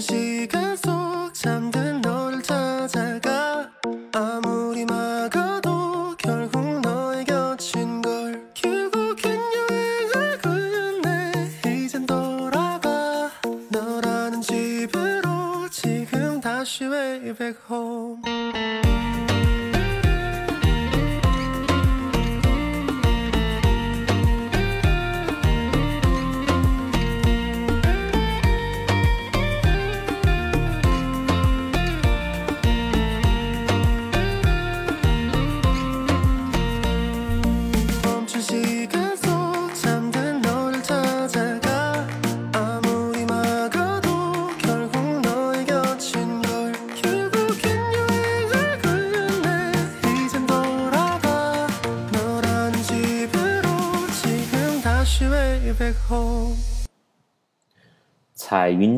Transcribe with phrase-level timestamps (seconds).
[0.00, 0.69] 晨曦。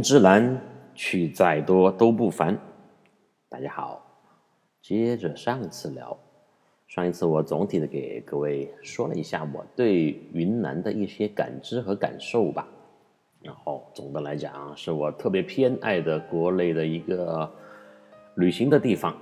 [0.02, 0.60] 之蓝，
[0.96, 2.58] 去再多都不烦。
[3.48, 4.04] 大家好，
[4.82, 6.18] 接着上次聊，
[6.88, 12.66] 上一次我总体的给各位说了一下我对云南的一些感知和感受吧。
[13.40, 17.48] 然后总的来讲，是我特别偏爱的国内的一个
[18.34, 19.16] 旅行的地方。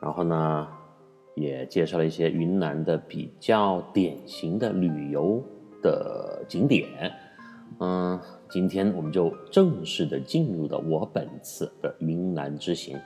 [0.00, 0.66] 然后呢，
[1.34, 5.42] 也介绍了一些云南的比较典型的旅游
[5.82, 6.88] 的景点。
[7.80, 8.20] 嗯，
[8.54, 12.96] 今天我们就正式的进入到我本次的云南之行。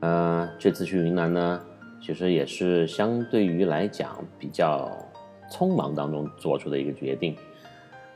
[0.00, 1.62] 呃，这次去云南呢，
[2.00, 4.90] 其实也是相对于来讲比较
[5.52, 7.36] 匆忙当中做出的一个决定。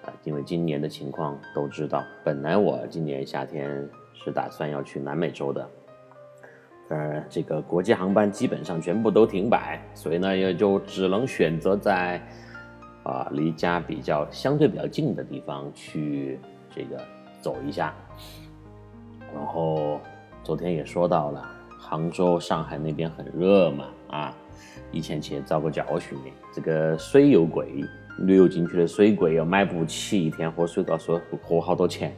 [0.00, 5.68] 啊、因为今年的情况都知道，本来我今年夏天是打算要去南美洲的，
[6.88, 12.18] 呃，这个国际航班基本上全部都停摆，所以呢，也就只能选择在
[13.04, 16.38] 啊离家比较相对比较近的地方去
[16.74, 17.00] 这个
[17.40, 17.94] 走一下。
[19.34, 20.00] 然后
[20.44, 21.48] 昨天也说到了，
[21.78, 24.34] 杭州、上海那边很热嘛，啊，
[24.90, 26.30] 以前去遭过教训的。
[26.52, 27.84] 这个水又贵，
[28.18, 32.14] 旅游景区的水贵又买不起，一天喝水都要说喝好多钱。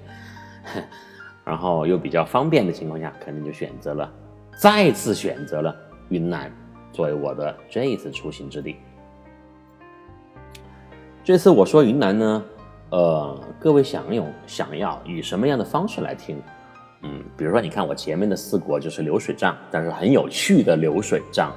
[1.45, 4.11] 然后又比较方便的情况下，肯定就选择了
[4.57, 5.77] 再次选择了
[6.09, 6.51] 云南
[6.91, 8.77] 作为我的这一次出行之地。
[11.25, 12.45] 这次我说云南呢，
[12.91, 16.39] 呃，各位想用想要以什么样的方式来听？
[17.01, 21.51] 嗯，比如说你看我前面的四国就是流水账，但是很有趣的流水账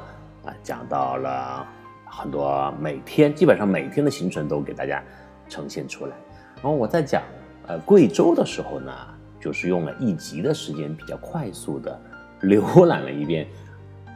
[0.46, 1.68] 啊，讲到了
[2.06, 5.04] 很多每天基本上每天的行程都给大家
[5.50, 6.16] 呈现出来。
[6.56, 7.22] 然后我在讲
[7.68, 8.94] 呃贵州的时候呢，
[9.38, 12.00] 就是用了一集的时间，比较快速的
[12.42, 13.46] 浏览了一遍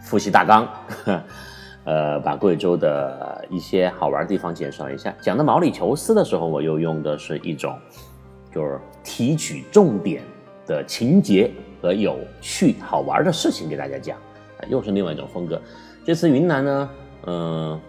[0.02, 0.66] 复习大纲。
[1.84, 5.14] 呃，把贵州的一些好玩地方介绍一下。
[5.20, 7.76] 讲到毛里求斯的时候，我又用的是一种，
[8.54, 10.22] 就是提取重点
[10.68, 14.16] 的情节和有趣好玩的事情给大家讲，
[14.70, 15.60] 又是另外一种风格。
[16.06, 16.90] 这次云南呢，
[17.26, 17.82] 嗯、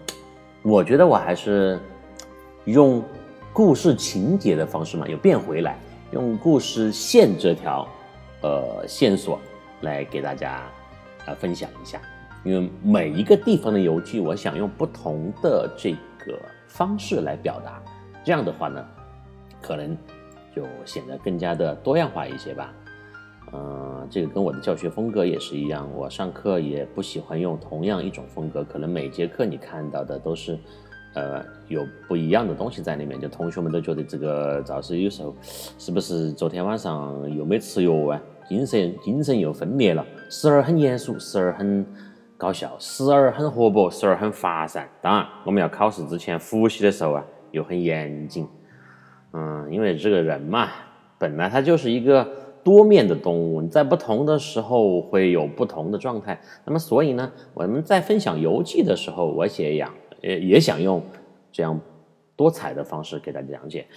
[0.63, 1.79] 我觉得我还是
[2.65, 3.03] 用
[3.53, 5.77] 故事情节的方式嘛，又变回来，
[6.11, 7.87] 用故事线这条
[8.41, 9.39] 呃线索
[9.81, 10.63] 来给大家
[11.27, 12.01] 呃分享一下。
[12.43, 15.91] 因为每一个地方的游记，我想用不同的这
[16.25, 16.37] 个
[16.67, 17.81] 方式来表达，
[18.23, 18.85] 这样的话呢，
[19.61, 19.97] 可能
[20.53, 22.73] 就显得更加的多样化一些吧。
[23.53, 30.59] 嗯，这个跟我的教学风格也是一样，我上课也不喜欢用同样一种风格，可能每节课你看到的都是，
[31.13, 35.33] 呃，有不一样的东西在里面，就同学们都觉得这个赵师有时候
[35.77, 41.85] 是不是昨天晚上又没吃药啊，精神精神又分裂了，时而很严肃，时而很。
[42.43, 44.89] 搞笑，时而很活泼，时而很发散。
[45.01, 48.45] 当然，我们要考试之前复习的时候啊，又很严谨。
[49.31, 50.67] 嗯，因为这个人嘛，
[51.17, 52.29] 本来他就是一个
[52.61, 56.37] 多面的动物，你在不同的时候会有不同的状态。
[56.65, 61.01] 那么，所以呢，我们在分享游记的时候，我也想也也想用
[61.49, 61.79] 这样
[62.35, 63.87] 多彩的方式给大家讲解。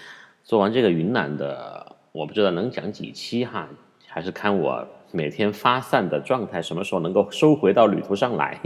[0.45, 3.69] 做完这个云南的，我不知道能讲几期哈，
[4.07, 4.87] 还是看我。
[5.17, 8.61] 每天发散的状态，什么时候能够收回到旅途上来？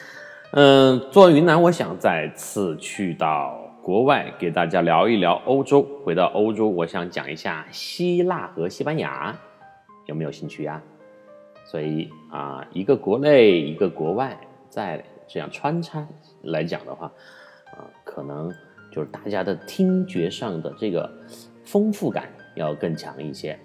[0.52, 5.82] 嗯，做云南，我想再次去到国外，给大家聊一聊欧洲。
[6.04, 9.34] 回到欧洲，我想讲一下希腊和西班牙，
[10.04, 10.80] 有没有兴趣呀？
[11.64, 16.06] 所以啊，一个国内，一个国外，再这样穿插
[16.42, 17.06] 来讲的话，
[17.72, 18.52] 啊，可能
[18.92, 21.10] 就是大家的听觉上的这个
[21.64, 23.58] 丰富感要更强一些。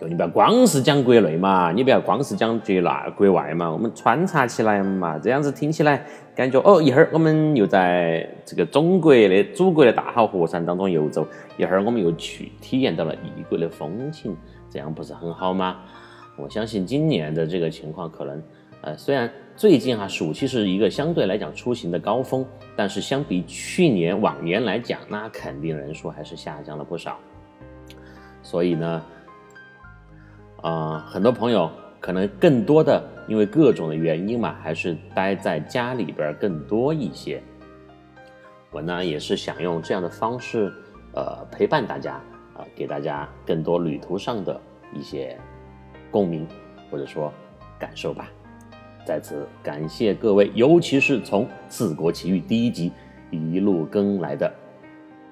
[0.00, 6.04] 就你不要光是讲国内嘛，你不要光是讲国那国外嘛，我们穿插起来嘛，这样子听起来
[6.34, 11.26] 感觉哦，一会儿我们又在这个中国的祖国的大好河山当中游走，
[11.56, 14.36] 一会儿我们又去体验到了异国的风情，
[14.68, 15.76] 这样不是很好吗？
[16.36, 18.42] 我相信今年的这个情况可能，
[18.80, 22.44] 呃，虽然最近哈暑期是一个相对来讲出行的高峰，
[22.74, 27.16] 但是相比去年往年来讲，那肯定人数还是下降了不少。
[28.42, 29.02] 所以呢，
[30.64, 31.70] 啊、很多朋友
[32.00, 37.42] 可能更多的因为各种的原因嘛，还是待在家里边更多一些。
[38.70, 40.72] 我呢也是想用这样的方式，
[41.12, 42.14] 呃，陪伴大家，
[42.56, 44.58] 啊、给大家更多旅途上的
[44.94, 45.38] 一些
[46.10, 46.48] 共鸣
[46.90, 47.30] 或者说
[47.78, 48.30] 感受吧。
[49.04, 52.90] 在此感谢各位，尤其是从《四国奇遇》第一集
[53.30, 54.50] 一路跟来的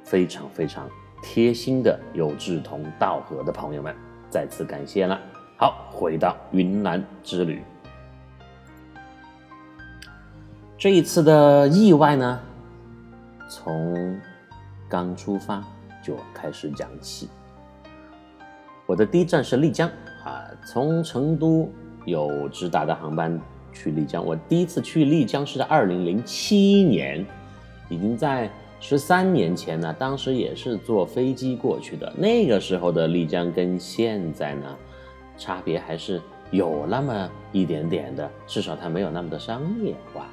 [0.05, 0.87] 非常非常
[1.23, 3.97] 贴心的有志同道合的朋友们，
[4.33, 5.21] 再次感谢了。
[5.59, 7.63] 好，回到云南之旅，
[10.79, 12.41] 这一次的意外呢，
[13.47, 14.19] 从
[14.89, 15.63] 刚出发
[16.03, 17.29] 就开始讲起。
[18.87, 19.87] 我的第一站是丽江
[20.25, 21.71] 啊，从成都
[22.07, 23.39] 有直达的航班
[23.71, 24.25] 去丽江。
[24.25, 27.23] 我第一次去丽江是在二零零七年，
[27.91, 28.51] 已经在
[28.83, 29.95] 十三年前呢。
[29.97, 32.13] 当时也是坐飞机过去的。
[32.19, 34.77] 那个时候的丽江跟现在呢，
[35.39, 36.21] 差别还是
[36.51, 40.27] 有那么一点点的，至少它没有那么的商业化。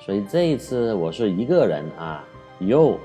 [0.00, 2.24] 所以这一次我是一个人啊，
[2.60, 2.98] 又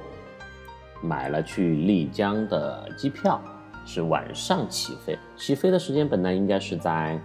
[1.02, 3.42] 买了去丽江的机票，
[3.86, 5.20] 是晚上起飞。
[5.36, 7.20] 起飞的时间本来应该是在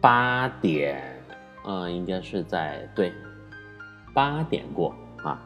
[0.00, 1.22] 八点，
[1.64, 3.12] 呃，应该是在对
[4.14, 5.38] 八点过啊。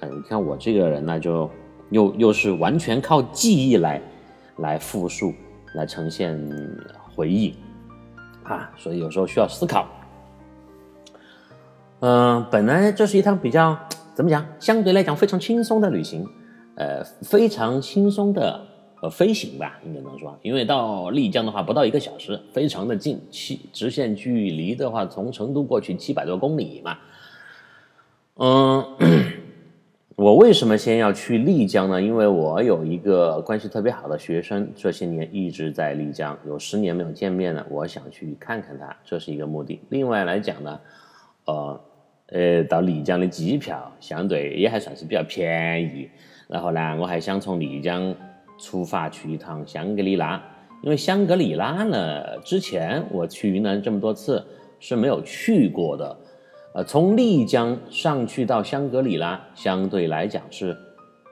[0.00, 1.50] 嗯，你看我这个人呢，就
[1.90, 4.00] 又又是完全靠记忆来
[4.58, 5.32] 来复述，
[5.74, 6.38] 来呈现
[7.14, 7.54] 回忆
[8.44, 9.86] 啊，所以有时候需要思考。
[12.00, 13.76] 嗯、本来这是一趟比较
[14.14, 16.26] 怎么讲，相对来讲非常轻松的旅行，
[16.74, 18.60] 呃，非常轻松的
[19.00, 26.98] 呃飞行吧，应该能说，因为到丽江的话不到一个小时，非常的近，七直线距离的话，从成都过去七百多公里嘛。
[28.38, 28.84] 嗯，
[30.16, 32.00] 我为什么先要去丽江呢？
[32.00, 39.78] 因为我有一个关系特别好的学生，这些年一直在丽江，有十年没有见面了，我想去看看他，这是一个目的。
[39.90, 40.80] 另外来讲呢，
[41.44, 41.80] 呃
[42.28, 46.08] 呃，到丽江的机票相对也还算是比较便宜。
[46.48, 48.14] 然后呢，我还想从丽江
[48.58, 50.42] 出发去一趟香格里拉，
[50.82, 54.42] 因为香格里拉呢，之前我去云南这么多次
[54.80, 56.16] 是没有去过的。
[56.76, 60.76] 呃，从丽江上去到香格里拉，相对来讲是，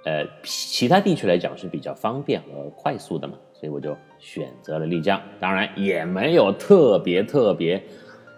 [0.07, 5.21] 呃，其他地区来讲是比较方便和快速的嘛，所以我就选择了丽江。
[5.39, 7.83] 当然也没有特别特别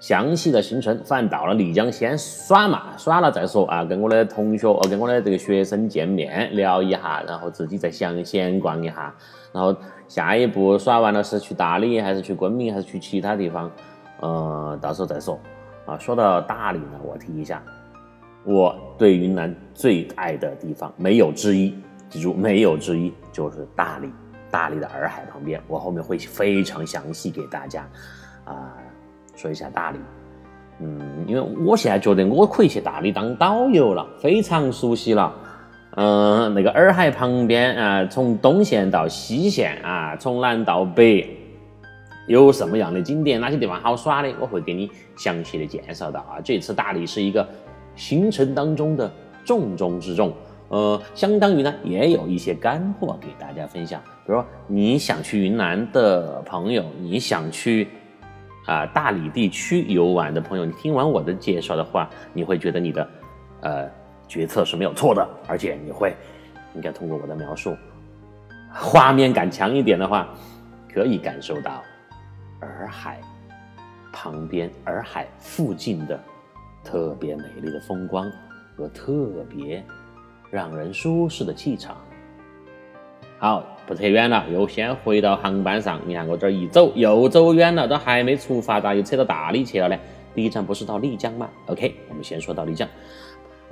[0.00, 9.14] 详细的行程，反正到了丽江先耍嘛，耍了再说啊，跟我的同学，呃，跟我的这个学生见面聊一下，然后自己再详闲逛一下，
[9.52, 9.73] 然后
[10.09, 13.70] 下一步耍完了是去大理，还是去昆明，还是去其他地方，
[14.19, 15.38] 呃，到时候再说。
[15.87, 17.62] 啊，说到大理呢，我提一下，
[18.44, 21.75] 我对云南最爱的地方没有之一，
[22.11, 24.11] 记住没有之一，就是大理。
[24.49, 27.87] 大理的洱海旁边，我后面会非常详细给大家
[28.44, 28.73] 啊、
[29.35, 29.99] 说一下大理。
[30.81, 35.35] 嗯，因为我现在觉得我可以去大理当导游了，非常熟悉了。
[35.97, 41.36] 嗯、那个洱海旁边啊、从东线到西线啊，从南到北，
[42.26, 46.40] 有什么样的景点，哪些地方好耍的，我会给你详细的介绍到啊。
[46.42, 47.47] 这次大理是一个
[47.95, 49.11] 行程当中的
[49.45, 50.33] 重中之重，
[50.68, 54.00] 呃，相当于呢也有一些干货给大家分享。
[54.26, 57.88] 比如说你想去云南的朋友，你想去
[58.66, 63.09] 啊、大理地区游玩的朋友，你听完我的介绍的话，你会觉得你的
[63.61, 63.88] 呃
[64.26, 66.12] 决策是没有错的，而且你会
[66.75, 67.76] 应该通过我的描述，
[68.73, 70.28] 画面感强一点的话，
[70.92, 71.80] 可以感受到
[72.66, 73.20] 洱海
[74.12, 76.18] 旁边、洱海附近的
[76.82, 78.30] 特别美丽的风光
[78.76, 79.85] 和特别
[80.50, 81.96] 让人舒适的气场。
[83.38, 86.00] 好，不扯远了，又先回到航班上。
[86.06, 89.96] 你看我这一走又走远了，都还没出发，咋又扯到大理去了呢？
[90.35, 92.88] 第一站不是到丽江吗？OK，我们先说到丽江。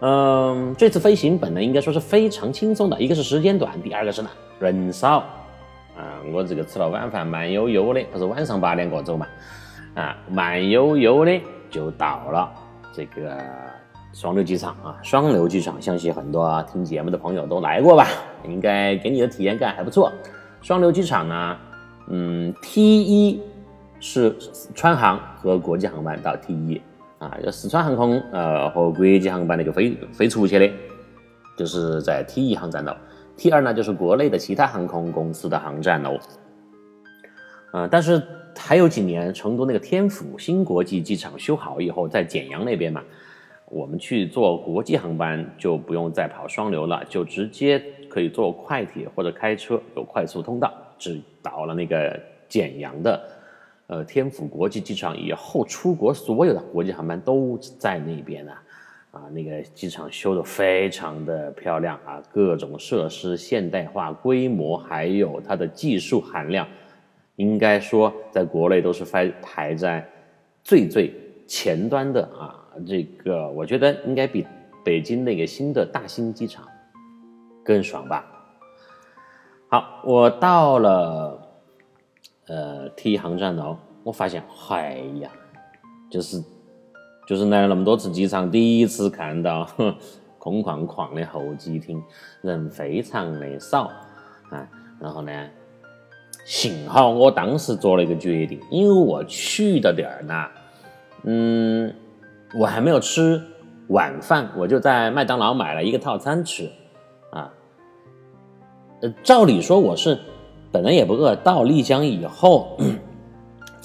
[0.01, 5.25] 嗯，这次飞行本来应该说是非常轻松的，一个是时间短，第二个是呢人少。
[5.97, 9.27] 啊，我这个吃了晚饭，慢悠悠的，不是晚上八点过走嘛？
[9.95, 12.53] 啊，慢悠悠的就到了
[12.93, 13.37] 这个
[14.13, 14.99] 双流机场啊。
[15.03, 18.09] 双流机场，相信很多听节目的朋友都来过吧？
[18.45, 20.13] 应该给你的体验感还不错。
[20.61, 21.57] 双流机场呢，
[22.09, 23.41] 嗯，T 一
[24.01, 24.35] 是
[24.75, 26.83] 川航和国际航班到 T 一
[27.19, 30.69] 啊，就四川航空呃和国际航班那个飞飞出去的，
[31.57, 32.93] 就是在 T 一航站楼。
[33.37, 36.19] T 二呢就是国内的其他航空公司的航站楼。
[37.73, 38.23] 呃，但是
[38.57, 43.03] 还有几年，成都那个天府新国际机场修好以后，在简阳那边嘛，
[43.69, 53.21] 我们去坐国际航班就不用再跑双流了，就直接可以坐快铁或者开车，有快速通道，直到了那个简阳的
[53.89, 58.53] 呃天府国际机场以后，出国所有的国际航班都在那边呢。
[59.15, 66.67] 啊，那个机场修的非常的漂亮啊，各种设施现代化，规模还有它的技术含量，
[67.37, 70.05] 应该说在国内都是排排在
[70.65, 71.15] 最最
[71.47, 72.61] 前端的啊。
[72.85, 74.45] 这个我觉得应该比
[74.85, 76.67] 北京那个新的大兴机场
[77.65, 78.27] 更爽吧。
[79.69, 81.57] 好，我到了
[82.49, 85.31] 呃 T 航站楼，我发现，哎呀，
[86.11, 86.43] 就是。
[87.27, 89.67] 就是来了那么多次机场，第一次看到
[90.39, 92.03] 空旷旷的候机厅，
[92.43, 93.91] 人非常的少
[94.51, 94.69] 啊。
[95.01, 95.33] 然后呢，
[96.45, 100.47] 幸好我当时做了一个决定，因为我去的点儿呢，
[101.23, 101.95] 嗯，
[102.59, 103.43] 我还没有吃
[103.89, 106.71] 晚饭，我就在麦当劳买了一个套餐吃
[107.31, 107.51] 啊。
[109.01, 110.19] 呃，照理说我是
[110.71, 112.77] 本来也不饿，到丽江以后。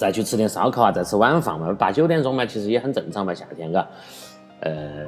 [0.00, 3.86] 再去吃点烧烤啊，再吃晚饭嘛，八九点钟嘛，其实也很正常嘛，夏天嘎，
[4.60, 5.04] 呃，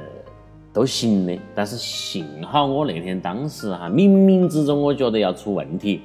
[0.71, 1.35] 都行的。
[1.55, 6.03] 但是幸好我那天当时哈，冥冥之中我觉得要出问题，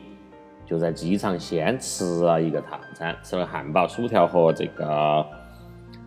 [0.64, 4.86] 就在机场先吃了一个套餐，吃了汉堡、薯条和这个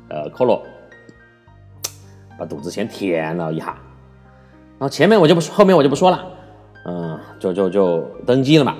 [0.09, 0.59] 呃可乐，
[2.35, 3.77] 把肚子先填了一下。
[4.79, 6.25] 然后前面我就不说，后面我就不说了，
[6.85, 8.75] 嗯，就就就登机了嘛。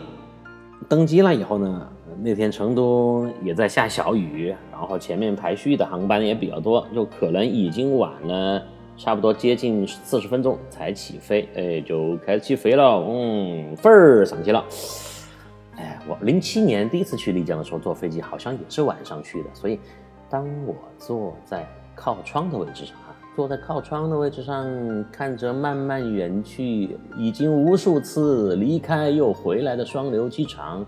[0.89, 1.88] 登机了以后呢？
[2.23, 8.63] 那天成都也在下小雨，然后前面排序的航班也比较多，就可能已经晚了
[8.95, 14.63] 差不多接近四十分钟才起飞，哎，就开始起飞了，嗯，份儿上去了。
[15.77, 19.79] 哎，我零七年第一次去丽江的时候坐飞机，好像也是晚上去的，所以
[20.29, 24.63] 当我坐在靠窗的位置上，哈，坐在靠窗的位置上，
[25.11, 30.85] 看着慢慢远去，已经无数次离开又回来的双流机场。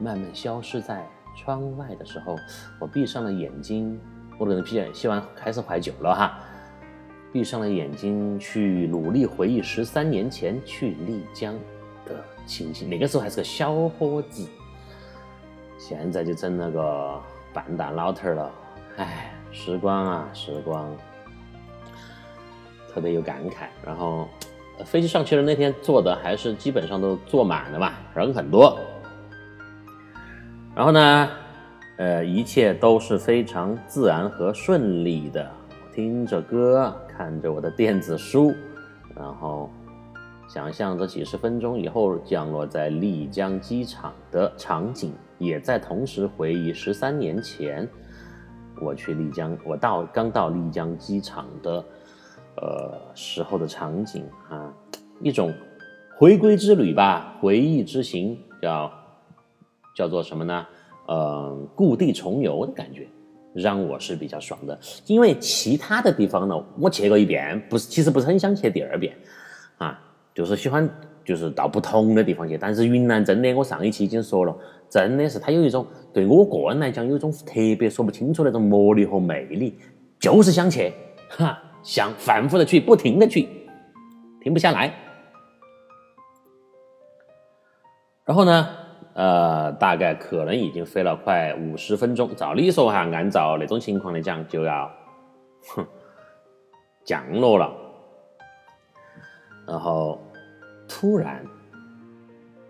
[0.00, 2.36] 慢慢消失在窗外的时候，
[2.80, 4.00] 我闭上了眼睛，
[4.38, 6.38] 我可能闭希望开始怀酒了哈，
[7.32, 11.54] 闭上了眼睛去努力回忆十三年前去丽江
[12.06, 12.88] 的情形。
[12.88, 14.48] 那个时候还是个小伙子，
[15.78, 17.20] 现在就成了个
[17.52, 18.50] 半大老头了。
[18.96, 20.90] 唉，时光啊，时光，
[22.92, 23.66] 特别有感慨。
[23.84, 24.26] 然后
[24.84, 28.78] 飞机上去的那天坐的还是基本上都坐满了嘛，人很多。
[30.80, 31.28] 然后呢，
[31.98, 35.46] 呃，一切都是非常自然和顺利的。
[35.94, 38.54] 听着歌，看着我的电子书，
[39.14, 39.68] 然后
[40.48, 47.86] 想象着几十分钟以后降落在丽江机场的场景，也在同时回忆十三年前
[48.80, 51.84] 我去丽江，我到刚到丽江机场的
[52.56, 54.72] 呃时候的场景啊，
[55.20, 55.52] 一种
[56.16, 58.90] 回归之旅吧，回忆之行，叫。
[59.94, 60.66] 叫做什么呢？
[61.06, 63.08] 呃，故地重游的感觉，
[63.52, 64.78] 让我是比较爽的。
[65.06, 69.16] 因为其他的地方呢，我去过一遍，不是，其实不是很想去第二遍，
[69.78, 70.00] 啊，
[70.32, 70.88] 就是喜欢，
[71.24, 72.56] 就是到不同的地方去。
[72.56, 74.56] 但是云南真的，我上一期已经说了，
[74.88, 79.76] 真的是它有一种对我个人来讲，有一种特别说不清楚那种魔力和魅力，
[80.20, 80.92] 就是想去，
[81.30, 83.48] 哈，想反复的去，不停的去，
[84.40, 84.94] 停不下来。
[88.24, 88.68] 然后呢？
[89.20, 92.34] 呃，大概可能已经飞了快五十分钟。
[92.34, 94.90] 照理说哈，按照那种情况来讲，就要，
[95.74, 95.86] 哼，
[97.04, 97.70] 降落了。
[99.66, 100.18] 然后
[100.88, 101.44] 突然，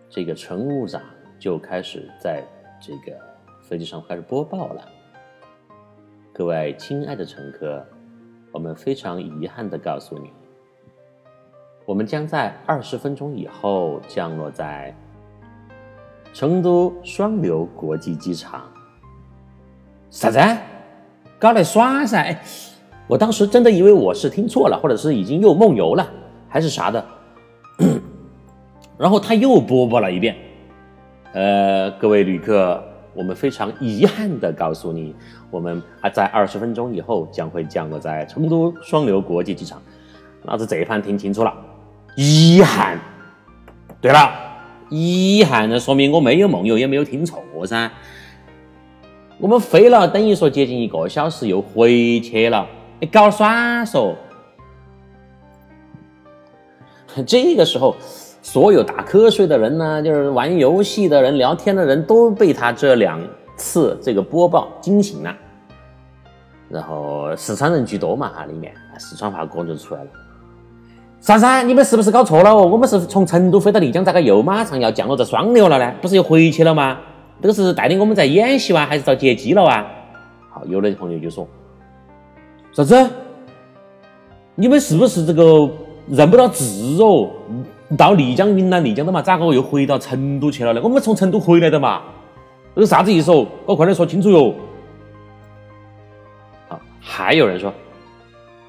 [0.09, 1.00] 这个乘务长
[1.38, 2.45] 就开始在
[2.80, 3.16] 这个
[3.62, 4.85] 飞机上开始播报了。
[6.33, 7.87] 各位亲爱的乘客，
[8.50, 10.33] 我们非常遗憾的告诉你，
[11.87, 14.92] 我们将在二十分钟以后降落在。
[16.33, 18.63] 成都双流国际机场，
[20.11, 20.39] 啥子？
[21.39, 22.37] 搞来耍噻？
[23.07, 26.09] 我当时真的以为我是听错了，或者是已经又梦游了，
[26.49, 27.05] 还是啥的。
[28.97, 30.37] 然后他又播报了一遍，
[31.33, 32.83] 呃，各位旅客，
[33.15, 35.17] 我们非常遗憾的告诉你，
[35.51, 39.81] 我们还在二十分钟以后将会降落在成都双流国际机场。
[40.43, 41.53] 老子这一盘听清楚了，
[42.15, 42.99] 遗憾。
[44.01, 44.50] 对了。
[44.91, 47.91] 遗憾，那说明我没有梦游，也没有听错噻。
[49.39, 52.67] 我们飞了，等于说接近一个小时，又回去了。
[53.01, 54.15] 你搞耍嗦？
[57.27, 57.97] 这个时候，
[58.43, 63.21] 所有打瞌睡的人呢，就是玩游戏的人、聊天的人都被他这两
[63.57, 65.35] 次这个播报惊醒了，
[66.69, 70.11] 然后四川人居多嘛哈，里面四川话歌就出来了。
[71.21, 71.69] 珊珊？
[71.69, 72.67] 你们是不是搞错了哦？
[72.67, 75.95] 我们是从成都飞到丽江，咋个又马上要降落在双流了呢？
[76.00, 76.99] 不是又回去了吗？
[77.43, 79.87] 这个是带领我们在演习哇，还是遭劫机了哇？
[80.50, 81.47] 好，有的朋友就说
[82.73, 83.11] 啥子？
[84.55, 85.71] 你们是不是这个
[86.09, 86.65] 认不到字
[87.03, 87.29] 哦？
[87.99, 90.81] 到丽江云南丽江的嘛，咋个又回到成都去了呢？
[90.83, 92.00] 我们从成都回来的嘛，
[92.75, 93.47] 这个啥子意思哦？
[93.67, 94.55] 我快点说清楚哟！
[96.69, 97.71] 好，还有人说。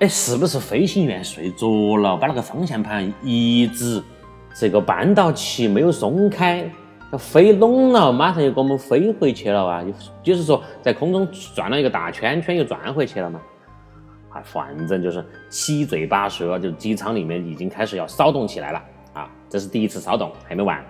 [0.02, 4.02] 哎，是不是飞行员睡着了，把那个方向盘一直
[4.52, 6.68] 这个扳到起没有松开，
[7.12, 9.84] 要飞拢了，马上又给我们飞回去了啊？
[9.84, 9.94] 就
[10.24, 13.40] 就是说在空中转了一个大圈圈，又转回去了嘛？
[14.30, 18.82] 啊，反正就是七嘴八舌，就机舱里面已经开始要骚动起来了
[19.14, 19.30] 啊！
[19.48, 20.84] 这是第一次骚动，还没完。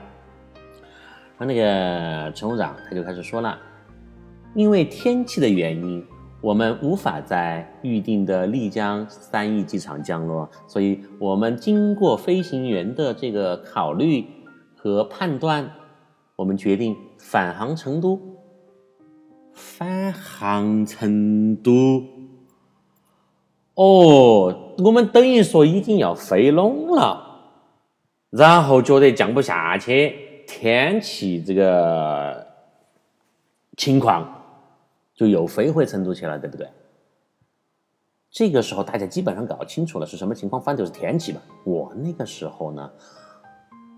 [1.38, 3.60] 那那个乘务长他就开始说了，
[4.56, 6.02] 因为天气的原因。
[6.42, 14.26] 我们无法在预定的丽江三义机场降落，所以我们经过飞行员的这个考虑
[14.76, 15.72] 和判断，
[16.36, 18.20] 我们决定返航成都。
[19.54, 22.04] 返航成都？
[23.76, 27.52] 哦，我们等于说已经要飞拢了，
[28.32, 32.48] 然后觉得降不下去，天气这个
[33.78, 34.41] 情况。
[35.16, 36.68] 就又飞回成都去了，对不对？
[38.32, 41.42] 这个时候大家基本上搞清楚了是什么情况，反正就是天气吧。
[41.66, 42.90] 我那个时候呢，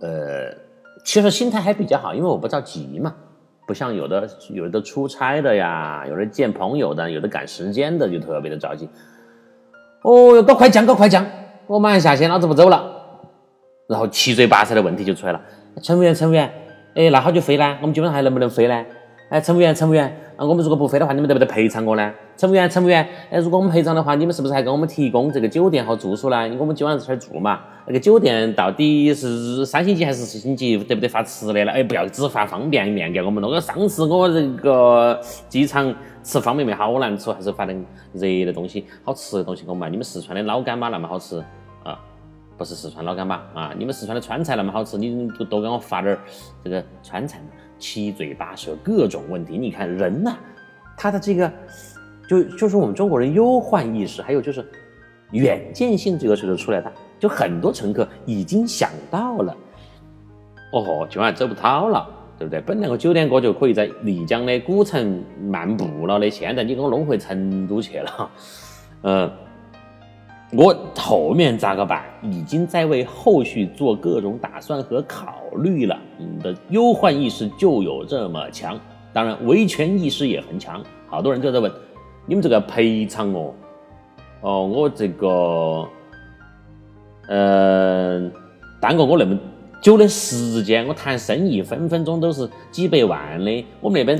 [0.01, 0.51] 呃，
[1.05, 3.15] 其实心态还比较好，因为我不着急嘛，
[3.67, 8.89] 不像有的有的出差的呀，有的见朋友的，有的赶时间的，就特别的着急。
[10.01, 11.26] 哦哟，搞快降，搞快降，
[11.67, 12.91] 我马上下线，老子不走了。
[13.88, 15.39] 然后七嘴八舌的问题就出来了，
[15.84, 16.52] 乘务员，乘务员，
[16.95, 17.78] 哎，那好久飞呢？
[17.82, 18.84] 我们今晚还能不能飞呢？
[19.29, 20.15] 哎，乘务员，乘务员。
[20.36, 22.12] 啊，我们如果不飞的话，你们得不得赔偿我呢？
[22.36, 26.47] 乘务员，乘务员，哎，如果我们赔偿的话，你们是不是还给我们提供这个酒店和住宿呢？
[26.47, 27.59] 因为我们今晚在这儿住嘛。
[27.86, 30.75] 那个酒店到底是三星级还是四星级？
[30.77, 31.71] 得不得发吃的呢？
[31.71, 33.47] 哎，不要只发方便面给我们了。
[33.47, 39.91] 我上次我这个机场吃方便面好难吃，还是发点热的东西，好吃的东西给我们。
[39.91, 41.38] 你们四川的老干妈那么好吃
[41.83, 41.99] 啊？
[42.57, 43.71] 不是四川老干妈啊？
[43.77, 46.17] 你们四川的川菜那么好吃，你多多给我发点
[46.63, 47.45] 这个川菜嘛？
[47.84, 49.58] 七嘴八舌，各种问题。
[49.58, 50.38] 你看人呐，
[50.96, 51.52] 他的这个，
[52.30, 54.65] 就就是我们中国人忧患意识，还有就是
[55.32, 59.54] 远见性这个时候出来的，就很多乘客已经想到了，
[60.72, 62.08] 哦，今晚走不到了，
[62.39, 62.62] 对不对？
[62.62, 68.32] 本来我九点过就可以在丽江的古城漫步了的，现在你给我弄回成都去了，
[69.02, 69.30] 嗯。
[70.56, 72.04] 我后面咋个办？
[72.22, 75.98] 已经在为后续做各种打算和考虑了。
[76.18, 78.80] 你的忧患意识就有这么强，
[79.12, 80.82] 当然维权意识也很强。
[81.08, 81.72] 好多人就在问：
[82.26, 83.54] 你们这个赔偿哦，
[84.42, 85.88] 哦，我这个，
[87.28, 88.32] 呃，
[88.82, 89.38] 耽搁我那么
[89.82, 93.66] 久的时间，我谈生意分分钟都是几百万的。
[93.80, 94.20] 我们那边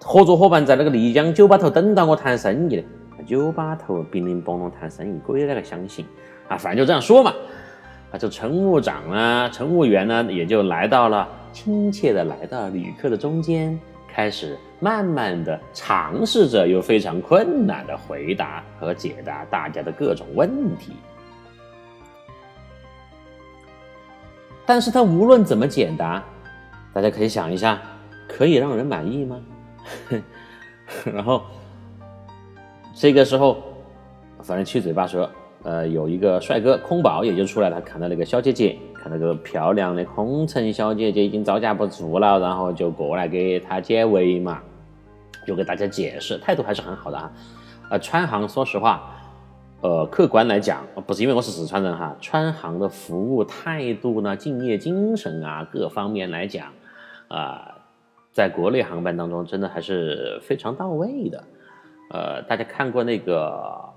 [0.00, 2.84] 合作伙伴在那个丽江酒吧头等到我谈生意的。
[3.26, 6.06] 酒吧头乒铃乓啷谈生意，鬼哪个相信
[6.48, 6.56] 啊？
[6.56, 7.34] 反正就这样说嘛。
[8.12, 20.92] 啊，这乘务长呢，乘务员呢，也就来到了，亲切的来到旅客的中间，开始慢慢的尝试着，又非常困难的回答和解答大家的各种问题。
[24.66, 26.22] 但是他无论怎么解答，
[26.92, 27.80] 大家可以想一下，
[28.28, 29.40] 可以让人满意吗？
[31.04, 31.42] 然后。
[32.92, 33.62] 这个时候，
[34.42, 35.30] 反正七嘴八舌，
[35.62, 44.62] 呃，有一个帅哥空宝也就出来了，看到那个小姐姐，看到个漂亮的空乘小姐姐已经招架不住了，然后就过来给她解围嘛，
[45.46, 47.30] 就给大家解释，态度还是很好的啊。
[47.90, 49.14] 呃，川航说实话，
[49.82, 56.68] 呃，客观来讲，不是因为我是四川人哈，川航的服务态度呢，敬业精神啊，各方面来讲，
[57.28, 57.76] 啊，
[58.32, 61.44] 在国内航班当中真的还是非常到位的。
[62.10, 63.89] 呃，大家看过那个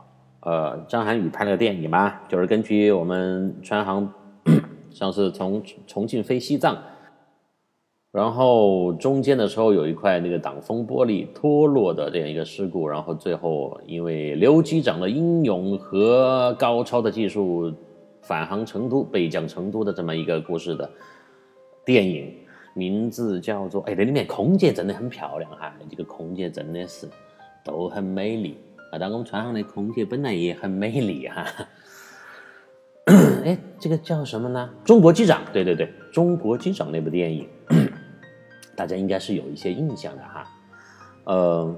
[0.45, 2.19] 呃张涵予拍了个电影嘛？
[2.27, 4.11] 就是根据我们川航
[4.91, 6.77] 上次从重庆飞西藏，
[8.11, 17.73] 然后中间的时候有一块那个挡风玻璃脱落的这样一个事故，然后最后因为刘机长的英勇和高超的技术
[18.21, 20.89] 返航成都、北降成都的这么一个故事的
[21.85, 22.33] 电影，
[22.73, 27.07] 名字叫做哎，那里面空姐真的很漂亮哈，这个空姐真的是。
[27.65, 28.57] 都很美丽
[28.93, 28.97] 啊！
[28.99, 31.45] 但我们船上的空姐本来也很美丽哈。
[33.43, 34.69] 哎，这个叫什么呢？
[34.85, 37.49] 中国机长，对对对，中国机长那部电影，
[38.77, 40.47] 大家应该是有一些印象的哈。
[41.23, 41.75] 呃，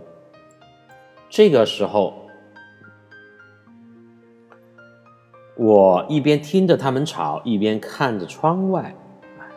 [1.29, 2.21] 这个时候。
[5.57, 8.93] 我一边听着他们吵，一边看着窗外，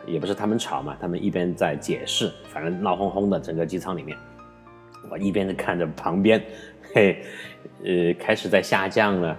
[0.07, 4.17] 也不是他们吵嘛，他们一边在解释，反正闹哄哄的整个机舱里面，
[5.11, 6.41] 我一边的看着旁边，
[6.93, 7.23] 嘿，
[7.83, 9.37] 呃，开始在下降了，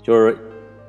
[0.00, 0.38] 就是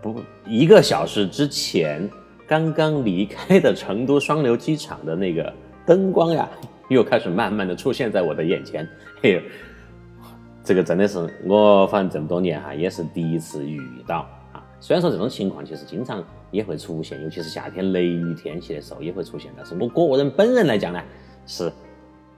[0.01, 2.07] 不一个小时之前
[2.47, 5.51] 刚刚离开的成都双流机场的那个
[5.85, 6.47] 灯光呀，
[6.89, 8.87] 又开始慢慢的出现在我的眼前，
[9.21, 9.41] 嘿，
[10.63, 14.63] 这个真的是我反正这么多年哈，也是第一次遇到啊。
[14.79, 21.01] 虽然说这种情况其实经常也会出现，尤其是夏天雷雨天气的时候也会出现，但是我个人本人来讲呢，
[21.47, 21.71] 是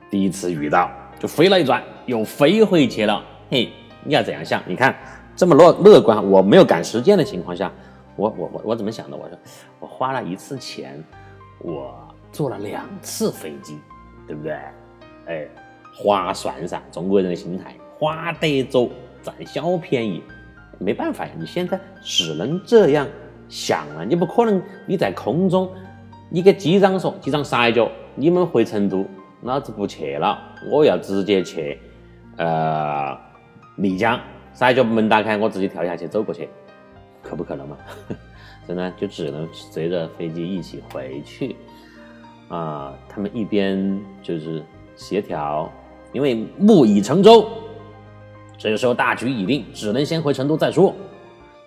[0.09, 0.89] 第一次遇到，
[1.27, 3.23] 飞了一转又飞回去了。
[3.49, 3.71] 嘿，
[4.03, 4.95] 你要这样想，你看
[5.35, 7.71] 这么乐乐观，我没有赶时间的情况下，
[8.15, 9.17] 我我我我怎么想的？
[9.17, 9.37] 我说
[9.79, 11.03] 我花了一次钱，
[11.59, 11.93] 我
[12.31, 13.77] 坐了两次飞机，
[14.27, 14.53] 对不对？
[15.27, 15.47] 哎，
[15.93, 18.89] 划算噻，中国人的心态，花得走，
[19.21, 20.21] 占小便宜。
[20.77, 23.07] 没办法呀，你现在只能这样
[23.47, 24.03] 想了。
[24.03, 25.69] 你不可能你在空中，
[26.29, 29.05] 你给机长说，机长撒一脚，你们回成都，
[29.41, 30.37] 老子不去了，
[30.71, 31.79] 我要直接去
[32.37, 33.15] 呃
[33.77, 34.19] 丽江，
[34.53, 36.49] 撒一脚门打开，我自己跳下去走过去，
[37.21, 37.77] 可不可能嘛？
[38.67, 41.55] 真的就只能随着飞机一起回去
[42.47, 42.93] 啊。
[43.07, 44.63] 他们一边就是
[44.95, 45.71] 协调，
[46.11, 47.47] 因为木已成舟。
[48.57, 50.95] 这个时候大局已定，只能先回成都再说。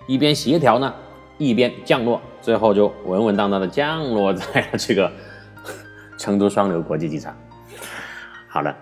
[0.08, 0.92] 一边协调呢，
[1.36, 5.12] 一边降落，最后就稳稳当当的降落在了这个
[6.18, 7.36] 成都双流国际机场。
[8.48, 8.76] 好了，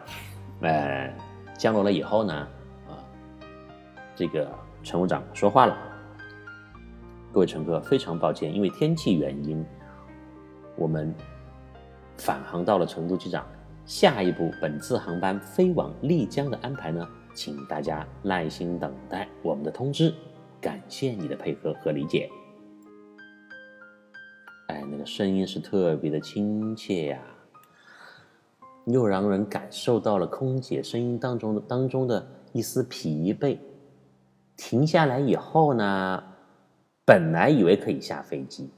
[0.61, 1.13] 呃，
[1.59, 2.33] 降落了以后呢，
[2.89, 2.95] 啊，
[4.15, 4.49] 这个
[4.83, 5.77] 乘务长说话了
[7.33, 9.65] ：“各位乘客，非常抱歉，因为天气原因，
[10.77, 11.13] 我们
[12.17, 13.45] 返航到了成都机场。
[13.85, 20.15] 下一步本次航班飞往丽江的安排呢？”请大家耐心等待我们的通知，
[20.59, 22.31] 感谢你的配合和理解。
[24.69, 27.21] 哎，那个声音是特别的亲切呀，
[28.87, 33.59] 又让人感受到了空姐声音当中的当中的一丝疲惫。
[34.57, 36.23] 停下来以后呢，
[37.05, 38.71] 本来以为可以下飞机，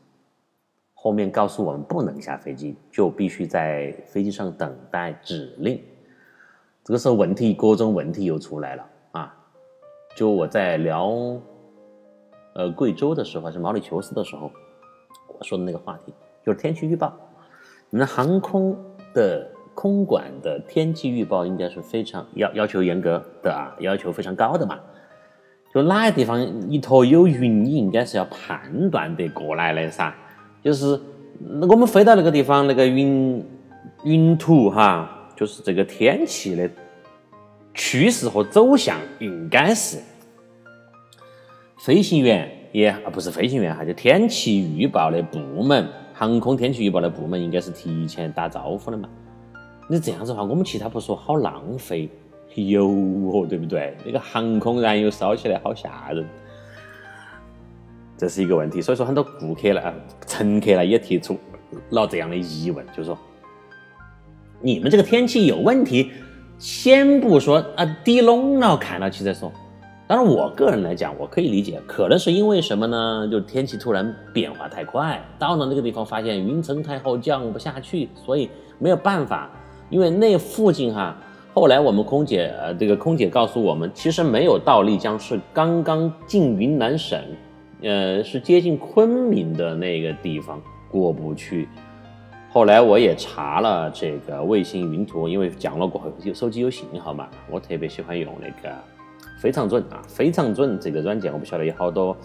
[0.93, 5.81] 后面告诉我们不能下飞机，就必须在飞机上等待指令。
[6.83, 9.37] 这个时候问题各种问题又出来了啊！
[10.17, 11.13] 就我在聊，
[12.55, 14.51] 呃，贵州的时候还是毛里求斯的时候，
[15.39, 16.13] 我说的那个话题
[16.45, 17.15] 就是天气预报。
[17.91, 18.77] 你们航空
[19.15, 24.77] 的空管的天气预报应该是非常要要求严格的啊，要求非常高的嘛。
[25.73, 30.13] 就哪个地方一坨有云，你应该是要判断得过来的噻。
[30.65, 31.01] 就是
[31.71, 33.47] 我们飞到那个地方，那个云
[34.03, 35.15] 云图哈。
[35.37, 36.69] 就是这个天气的
[37.73, 39.99] 趋势和走向，应该是
[41.79, 49.09] 飞行员也啊不是飞行员哈，就天气预报的部门，航空天气预报的部门应该是提前打招呼的嘛。
[49.91, 52.11] 你这样子的话，我们其他不说，好浪费
[52.55, 53.97] 油哦，对不对？
[54.05, 56.27] 那个航空燃油烧起来好吓人，
[58.17, 58.83] 这是一个问题。
[58.83, 59.81] 所以说，很多顾客呢、
[60.27, 61.39] 乘客呢也提出
[61.91, 63.19] 了这样的疑问，就是说。
[64.61, 66.11] 你们这个天气有问题，
[66.59, 69.51] 先不说啊，低笼了看了起再说。
[70.07, 73.29] 当然，我个人来讲，我可以理解，可能是因为什么呢？
[73.31, 79.49] 就天气突然变化太快，到了那个地方发现云层太厚，降不下去，所以没有办法。
[79.91, 81.17] 因为那附近哈，
[81.55, 87.21] 后来我们空姐呃，这个空姐告诉我们，其实没有到丽江，是刚刚进云南省，
[87.83, 91.69] 呃，是接近昆明的那个地方过不去。
[92.51, 98.75] 后来我也查了这个卫星云图，因为降落过后有手机有信号嘛，我特别喜欢用那个
[99.39, 102.17] 非常准啊，非常准这个软件，我不晓得有好多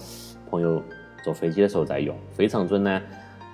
[0.50, 0.82] 朋友
[1.24, 2.16] 坐飞机的时候在用。
[2.32, 3.02] 非常准呢，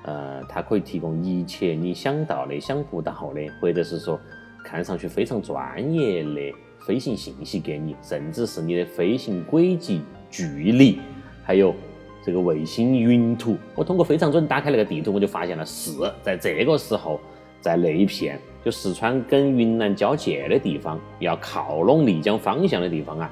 [0.10, 4.20] 呃，它可以提供一切你想到的、想不到的，或者是说
[4.64, 11.00] 看上去非常专业的飞行信息给你，甚至是你的飞行轨迹、距离，
[11.44, 11.76] 还有。
[12.22, 15.92] 这个卫星云图，我通过非常准打开那个地图，我就发现了是
[16.22, 17.20] 在这个时候，
[17.62, 23.32] 在那一片就四川跟云南交界的地方，要靠拢丽江方向的地方啊，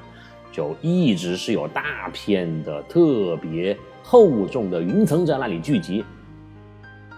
[0.50, 6.02] 就一直是有大片的特别厚重的云层在那里聚集。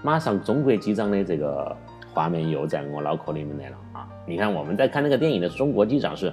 [0.03, 1.77] 马上中国机长的这个
[2.13, 4.09] 画面又在我脑壳里面来了啊！
[4.27, 6.33] 你看我们在看那个电影的中国机长是。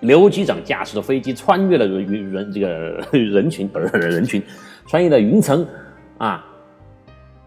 [0.00, 2.68] 刘机长驾驶着飞机穿越了云人这个
[3.12, 4.42] 人群不是人群，
[4.86, 5.66] 穿越了云层
[6.16, 6.42] 啊，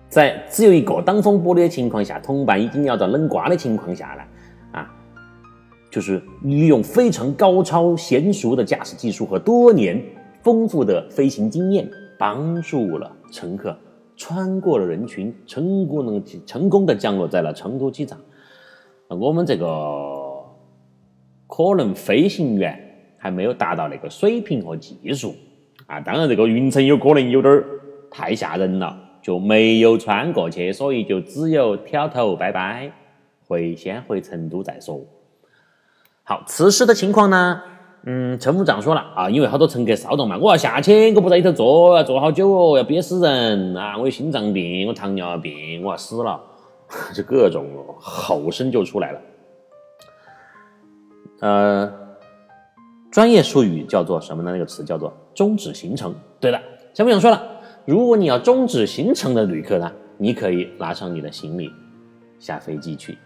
[0.08, 4.24] 在只有一个挡风玻璃的情况下，同伴已经要到冷瓜的情况下了
[4.74, 4.92] 啊，
[5.90, 10.00] 就是利用非常高超娴熟的驾驶技术和多年
[10.44, 13.76] 丰富的飞行经验，帮助了乘客
[14.24, 18.18] 穿过了人群，成功能成功的降落在了成都机场。
[19.10, 19.68] 我们这个
[21.46, 22.80] 可能飞行员
[23.18, 25.36] 还没有达到那个水平和技术
[25.88, 27.66] 啊，当然这个云层有可能有点儿
[28.10, 32.90] 太吓人了，就没有穿过去，所以就只有挑头拜拜，
[33.46, 35.02] 回先回成都再说。
[36.24, 37.62] 好，此时的情况呢，
[38.06, 46.40] 嗯，乘务长说了啊，因为好多乘客骚动嘛，我要下去，我不在里头坐，要坐好久哦，要憋死人啊，我有心脏病，我糖尿病，我要死了。
[47.16, 47.66] 就各种
[48.00, 49.22] 吼声就出来了，
[51.40, 51.92] 呃，
[53.10, 54.52] 专业术语叫做什么呢？
[54.52, 56.14] 那个词叫做终止行程。
[56.40, 56.62] 对了，
[56.94, 57.42] 前面讲说了，
[57.86, 61.72] 如果你要终止行程的旅客呢，你可以拿上你的行李
[62.38, 63.18] 下飞机去。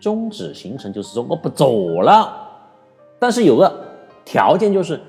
[0.00, 2.36] 终止行程就是说我不走了，
[3.20, 3.72] 但是有个
[4.30, 5.00] 条件就是，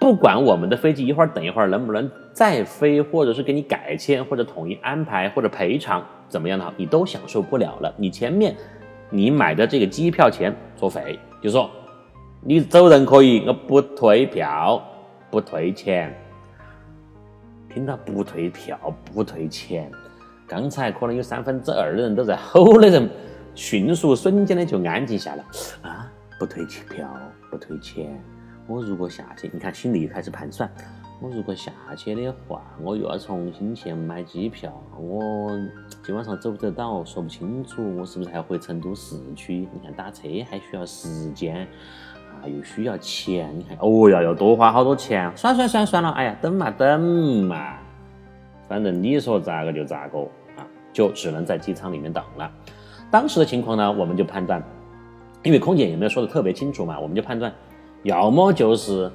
[0.00, 6.02] 不管我们的飞机一会儿等一会儿能不能再飞，或者是给你改签，或者统一安排，或者赔偿。
[6.26, 7.94] 怎么样的你都享受不了了。
[7.98, 8.56] 你前面
[9.10, 11.70] 你买的这个机票钱作废，就说
[12.40, 14.82] 你走人可以，我不退票，
[15.30, 16.18] 不退钱。
[17.68, 18.78] 听到不退票、
[19.12, 19.90] 不退钱，
[20.46, 23.06] 刚才可能有三分之二的人都在吼的人，
[23.54, 25.44] 迅速瞬间的就安静下来
[25.82, 26.10] 啊！
[26.38, 27.06] 不退票、
[27.50, 28.18] 不退钱，
[28.72, 30.70] 我如果下去，你看心里开始盘算。
[31.20, 35.50] 我如果下去的话，我又要重新去买机票，我
[36.02, 39.68] 今晚上走不走到说不清楚，我是不是还要回成都市区？
[39.74, 41.68] 你看打车还需要时间
[42.40, 45.30] 啊，又需要钱，你看哦呀要多花好多钱。
[45.36, 47.00] 算算算算了，哎呀，等嘛等
[47.44, 47.74] 嘛，
[48.66, 50.18] 反正你说咋个就咋个
[50.56, 52.50] 啊，就只能在机场里面等了。
[53.10, 54.60] 当时的情况呢，我们就判断，
[55.42, 57.52] 因为空姐也没有说的特别清楚嘛，我们就判断，
[58.02, 59.10] 要么就是。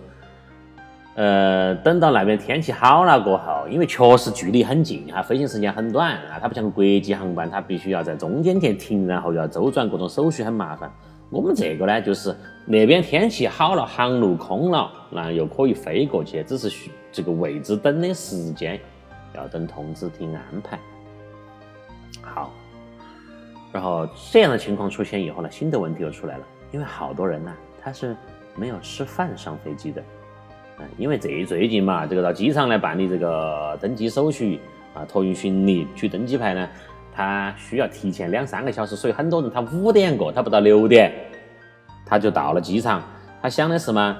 [1.19, 10.91] 呃，等到那边天气好了过后，因为确实距离很近哈，飞行时间很短啊，它不像国际航班，它必须要在中间点停，然后要周转各种手续，很麻烦。
[11.31, 12.35] 我们这个呢，就是
[12.67, 18.79] 那边天气好了，航路空了，那又可以飞过去，只是需这个位置等的时间
[19.33, 20.77] 要等通知厅安排。
[22.21, 22.53] 好，
[23.71, 28.15] 然后这样的情况出现以后呢，新的问题又出来了，因为好多人呢，他是
[28.57, 30.01] 没有吃饭上飞机的。
[30.79, 34.59] 嗯因为这最近嘛，这个到机场来办理这个登机手续
[34.93, 36.69] 啊，托运行李、取登机牌呢，
[37.11, 41.11] 他需要提前两三个小时，所以很多人他五点过，他不到六点，
[42.05, 43.01] 他就到了机场。
[43.41, 44.17] 他想的是嘛，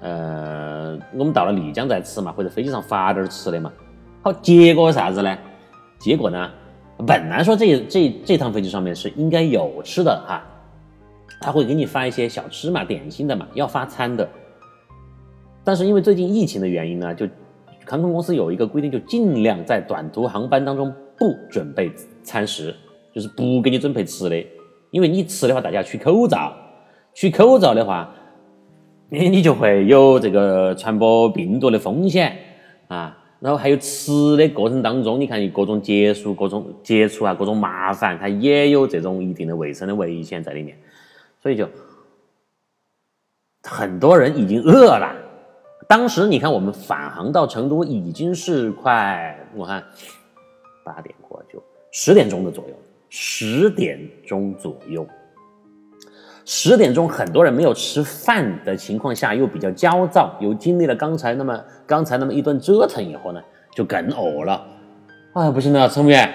[0.00, 3.70] 呃，我们到了丽江再吃嘛，或者飞机上发点吃的嘛。
[4.22, 5.36] 好，结果啥子呢？
[5.98, 6.50] 结果呢，
[7.06, 10.42] 本来说这这这趟飞机上面是应该有吃的哈，
[11.40, 14.28] 他会给你发一些小吃嘛、点心的嘛，要发餐的。
[15.64, 17.26] 但是因为最近疫情的原因呢，就
[17.86, 21.90] 航空公司有一个规定，就尽量在短途航班当中不准备
[22.22, 22.74] 餐食，
[23.12, 24.46] 就是不给你准备吃的，
[24.90, 26.52] 因为你吃的话，大家取口罩，
[27.14, 28.14] 取口罩的话，
[29.08, 32.36] 你你就会有这个传播病毒的风险
[32.88, 33.16] 啊。
[33.40, 40.76] 然后还有吃的过程当中，你看各种接触、各种接触啊，各种麻烦，它也有这种一定的卫生的危险在里面，
[41.42, 41.68] 所以就
[43.62, 45.14] 很多人已经饿了。
[45.88, 49.82] 当时你看，我们返航到成都已经是快，我看
[50.84, 52.74] 八点过就十点钟的左右，
[53.08, 55.04] 十点钟左右，
[56.44, 63.42] 十点钟很多人没有吃饭的情况下，又比较焦躁，又经历了刚才那么刚才那么一顿折腾以后呢，
[63.74, 64.64] 就更饿了。
[65.32, 66.32] 啊，不行了，乘务员，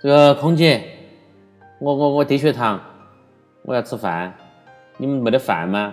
[0.00, 0.84] 这个空姐，
[1.80, 2.80] 我我我低血糖，
[3.68, 4.32] 我要吃饭，
[4.96, 5.92] 你们没得饭吗？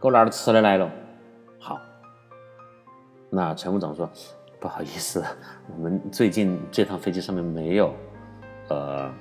[0.00, 0.90] 给我拿点吃的来了。
[1.58, 1.78] 好
[3.28, 4.10] 那乘务长说
[4.58, 5.22] ：“不好意思，
[5.70, 7.92] 我们最近这趟飞机上面没有，
[8.70, 9.12] 呃，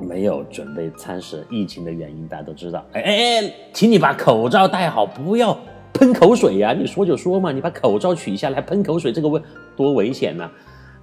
[0.00, 1.46] 没有准备餐食。
[1.48, 2.84] 疫情的原因大家都知道。
[2.94, 5.56] 哎哎哎，请你把口罩戴好，不要
[5.94, 6.72] 喷口水呀！
[6.72, 9.40] 你说就说嘛，你把口罩取下来喷口水，这个危
[9.76, 10.50] 多危险呐，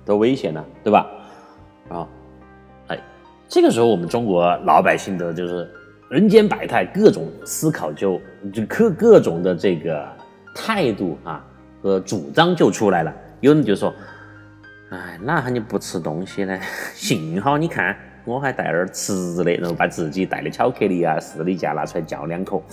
[0.06, 1.10] 多危险呐，对吧？
[1.88, 2.08] 啊，哎，
[3.48, 5.70] 这个时候我们中国老百姓的就是
[6.10, 8.20] 人间百态，各种思考就
[8.54, 10.08] 就各各种的这个
[10.54, 11.44] 态度啊。”
[11.80, 13.94] 和主张就出来了，有人就说
[14.90, 16.60] ：“哎，哪喊你不吃东西呢？
[16.96, 22.64] 幸好你看我还带点吃的，然后把自己带的巧克力啊、士力架拿出来嚼两口，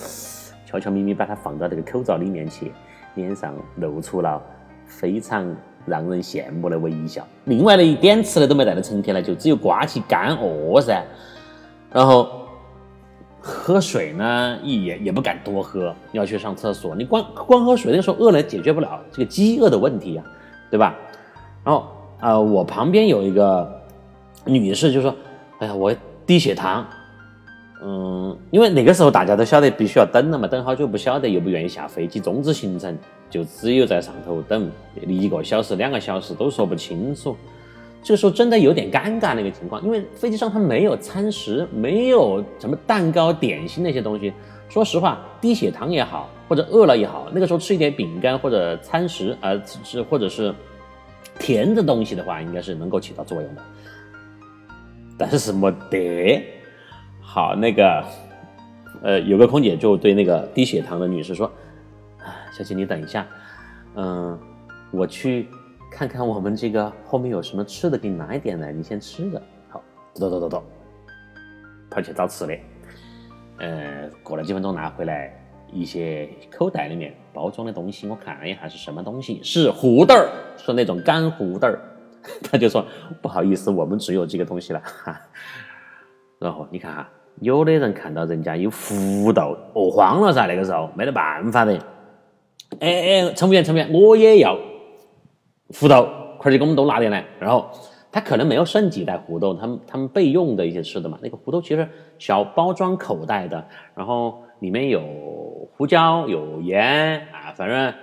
[0.65, 2.71] 悄悄咪咪把它放到这个口罩里面去，
[3.13, 4.41] 脸上露出了
[4.87, 7.25] 非常让人羡慕的微笑。
[7.45, 11.03] 另外的一点吃的都没带的乘客呢，就只有刮起干饿噻。
[11.91, 12.29] 然后
[13.39, 16.95] 喝水呢也也不敢多喝，要去上厕所。
[16.95, 20.23] 你光光喝水，那个时候饿了解决不了这个饥饿的问题呀、
[20.69, 20.95] 对吧？
[21.63, 21.87] 然后
[22.19, 23.81] 呃，我旁边有一个
[24.45, 25.15] 女士就说
[25.59, 25.93] ：“哎呀，我
[26.25, 26.85] 低血糖。”
[27.87, 32.97] 嗯，因为那个时候大家都晓得必须要等了嘛，等好久不晓得，又不愿意下飞机，终止行程，
[33.29, 34.71] 就只有在上头等
[35.05, 37.37] 一个小时、两个小时都说不清楚。
[38.01, 44.33] 这个时候真的有点尴尬那个情况，因为飞机上它没有餐食，没有什么蛋糕、点心那些东西。
[44.67, 50.51] 说实话，低血糖也好，或者饿了也好，那个时候吃一点饼干或者餐食，呃，是或者是
[51.37, 53.61] 甜的东西的话，应该是能够起到作用的。
[55.19, 56.43] 但是没得。
[57.35, 58.01] 好，那个，
[59.03, 61.51] 呃，有个空姐就对那个低血糖的女士说
[62.17, 63.27] ：“啊，小姐，你等一下，
[63.95, 64.39] 嗯、
[64.89, 65.49] 我去
[65.91, 70.63] 看看我们这个后面有什么吃的，给你拿一点来，你先吃着。”好，走走走走，
[71.91, 72.57] 跑去找吃的。
[73.57, 75.37] 呃，过了几分钟拿回来
[75.73, 81.81] 一些口袋里面包装的东西，我看了一下是什么东西，是胡豆儿，是那种干胡豆儿。
[82.49, 82.87] 他就说
[83.21, 84.79] ：“不好意思，我们只有这个东西了。
[84.79, 85.19] 哈”
[86.39, 87.09] 然后你看哈，
[87.41, 91.73] 有的人看到人家有胡豆，饿慌了噻，那个时候没得办法的。
[92.79, 94.57] 哎哎，乘务员，乘务员，我也要
[95.79, 97.23] 胡豆，快点给我们都拿点来。
[97.39, 97.69] 然后
[98.11, 101.17] 他可能没有剩几袋胡豆，他们他们备用的一些吃的嘛。
[101.21, 105.01] 那个胡豆其实小包装口袋的，然后里面有
[105.75, 107.93] 胡椒、有盐啊，反正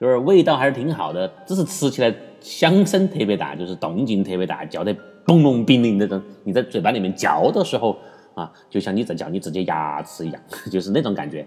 [0.00, 6.20] 就是味道还是挺好的，只是吃起来响声特别大，就是动静特别大，叫得嘣隆冰凌那种。
[6.44, 7.96] 你在嘴巴里面嚼的时候
[8.34, 11.46] 啊，就像你在嚼你自己牙齿一样， 就是那种感觉。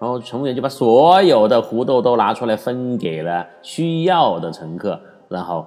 [0.00, 5.66] 然后乘务员就把所有的胡豆都拿出来分给了需要的乘客，然后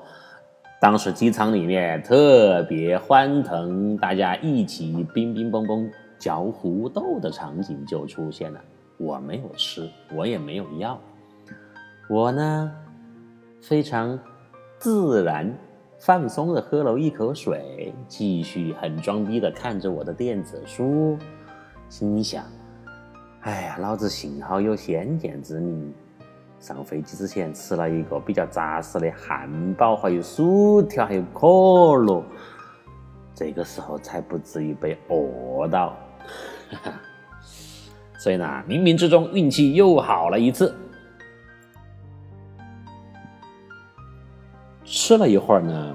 [0.82, 8.60] 当时机舱里面特别欢腾，大家一起乒乒乓乓嚼胡豆的场景就出现了。
[8.97, 10.99] 我没有吃，我也没有要，
[12.10, 12.71] 我呢
[13.62, 14.19] 非常
[14.78, 15.54] 自然
[16.05, 21.17] 放松的喝了一口水，继续很装逼的看着我的电子书，
[21.89, 22.43] 心想。
[23.41, 25.91] 哎呀，老子幸好有先见之明，
[26.59, 32.23] 上飞机之前吃了一个比较扎实的汉堡，还有薯条，还有可乐，
[33.33, 35.97] 这个时候才不至于被饿到。
[38.19, 40.71] 所以呢，冥冥之中运气又好了一次。
[44.95, 45.93] 吃了一会儿呢，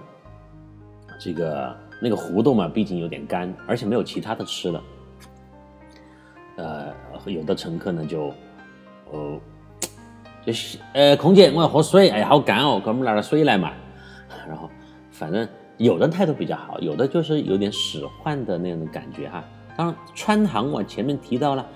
[1.19, 4.83] 这个那个胡豆嘛，毕竟有点干，而且没有其他的吃的。
[6.57, 6.93] 呃，
[7.25, 8.31] 有的乘客呢就，
[9.11, 9.41] 呃，
[10.45, 13.73] 就是呃，空姐我要喝水，哎呀，好干哦，给我们拿点水来嘛。
[14.47, 14.69] 然后
[15.11, 19.43] 反正有的态度比较好，有的就是有点使唤的那样的感觉哈。
[19.79, 21.67] 当然，川航我前面提到了，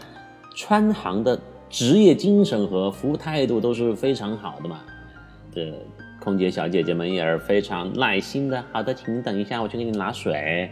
[0.55, 4.81] 川航的职业精神和服务态度都是非常好的嘛。
[5.51, 5.73] 这
[6.25, 8.65] 空姐小姐姐们也是非常耐心的。
[8.73, 10.71] 好的，请等一下，我去给你拿水。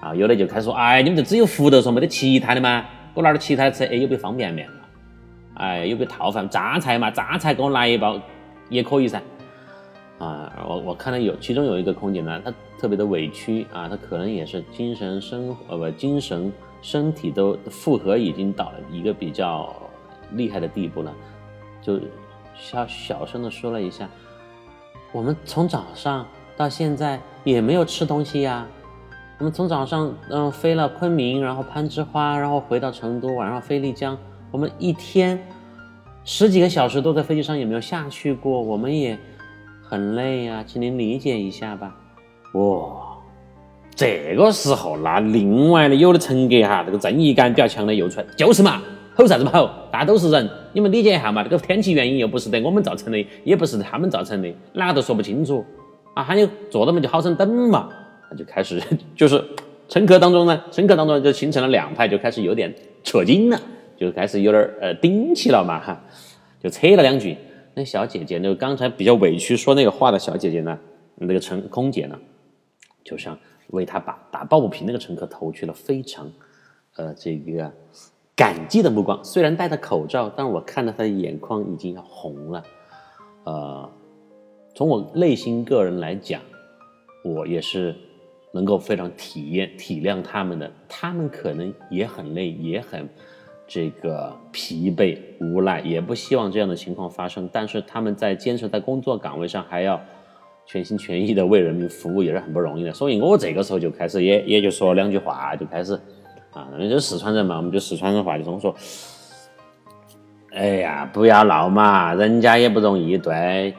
[0.00, 2.84] 啊，有的就开始说，哎，你们这只有胡豆说没得其他的吗？
[3.14, 4.74] 给我拿点其他的吃，哎，有没有方便面嘛？
[5.54, 6.46] 哎，有没有套饭？
[6.48, 8.20] 榨菜嘛，榨菜给我来一包
[8.68, 9.22] 也可以噻。
[10.18, 16.52] 啊，我我看到有其中有一个空姐呢，她特别的委屈啊，她可能也是精神生呃不精神
[16.82, 19.74] 身体都负荷已经到了一个比较
[20.32, 21.14] 厉害的地步了，
[21.80, 22.00] 就
[22.56, 24.08] 小小声的说了一下，
[25.12, 28.66] 我们从早上到现在也没有吃东西呀。
[29.38, 34.16] 我们从早上嗯飞了昆明，然后攀枝花，然后回到成都，晚上飞丽江。
[34.50, 35.38] 我们一天
[36.24, 38.60] 十几个小时都在飞机上，也没有下去过。
[38.60, 39.18] 我们也
[39.82, 41.94] 很累呀、请您理解一下吧。
[42.54, 43.16] 哇，
[43.94, 48.80] 这个时候那另外的有的乘客哈，这个正义感比较强的又出来，就是嘛，
[49.14, 51.42] 吼啥子嘛吼，大家都是人，你们理解一下嘛。
[51.44, 55.64] 这个天气原因又不是得我们造成的，也不是他们造成的，哪个都说不清楚
[56.14, 56.22] 啊。
[56.22, 57.88] 还有坐到嘛就好生等嘛。
[58.34, 58.82] 就开始
[59.14, 59.44] 就是
[59.88, 63.60] 乘客当中呢，乘客当中就形成了两派，就开始有点扯筋了，
[63.98, 66.02] 就开始有点呃顶起了嘛哈，
[66.62, 67.36] 就扯了两句。
[67.74, 70.78] 那小姐姐呢，刚才比较委屈说那个话的小姐姐呢，
[71.16, 72.18] 那个乘空姐呢，
[73.04, 73.38] 就像
[73.68, 76.32] 为她把打抱不平那个乘客投去了非常
[76.96, 77.70] 呃这个
[78.36, 79.22] 感激的目光。
[79.24, 82.62] 虽然戴着口罩，但我看到他的眼眶已经要红了。
[83.44, 83.90] 呃，
[84.74, 86.40] 从我内心个人来讲，
[87.24, 87.94] 我也是。
[88.54, 93.08] 能够非常体验体谅他们的，他们可能也很累，也很
[93.66, 97.48] 这个疲惫无奈，也不希望这样的情况发生。
[97.50, 99.98] 但是他们在坚持在工作岗位上，还要
[100.66, 102.92] 全心全意的为人民服务，也是很不容易的。
[102.92, 105.98] 所以我这个时候就开始也也就说两句话，就开始
[106.52, 108.74] 啊，那就是四川人嘛，我们就四川人话就这么说。
[110.54, 113.74] 哎呀，不要闹嘛，人家也不容易，对，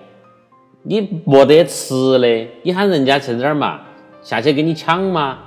[0.82, 3.82] 你没得吃的，你喊人家去哪儿嘛？
[4.24, 5.38] 下去给你抢嘛？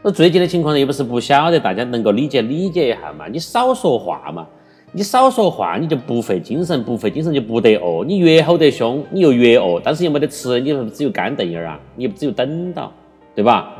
[0.00, 3.26] 那最近的情况又不是不晓得，大家能够理解理解一下嘛？
[3.26, 4.46] 你少说话嘛，
[4.92, 8.04] 你少说话，你就不费精神，不费精神就不得饿。
[8.04, 12.92] 你越吼得凶，你又越饿，但是又没得吃，你只有干瞪眼儿啊，你只有等到，
[13.34, 13.74] 对吧？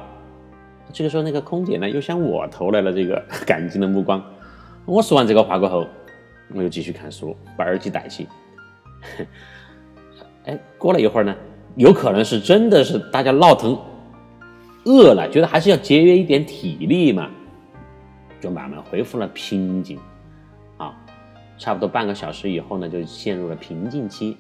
[0.93, 4.23] 这个时候，那个空姐呢，又向我投来了这个感激的目光。
[4.87, 5.87] 我说完这个话过后。
[6.55, 8.27] 我又继续看书，把耳机戴起。
[10.47, 11.37] 哎，过了一会儿呢，
[11.77, 13.79] 有可能是真的是大家闹腾
[14.87, 17.29] 饿了，觉得还是要节约一点体力嘛，
[18.41, 19.99] 就慢慢恢复了平静。
[20.79, 20.97] 啊，
[21.59, 24.39] 差不多半个小时以后呢，就陷入了平静期，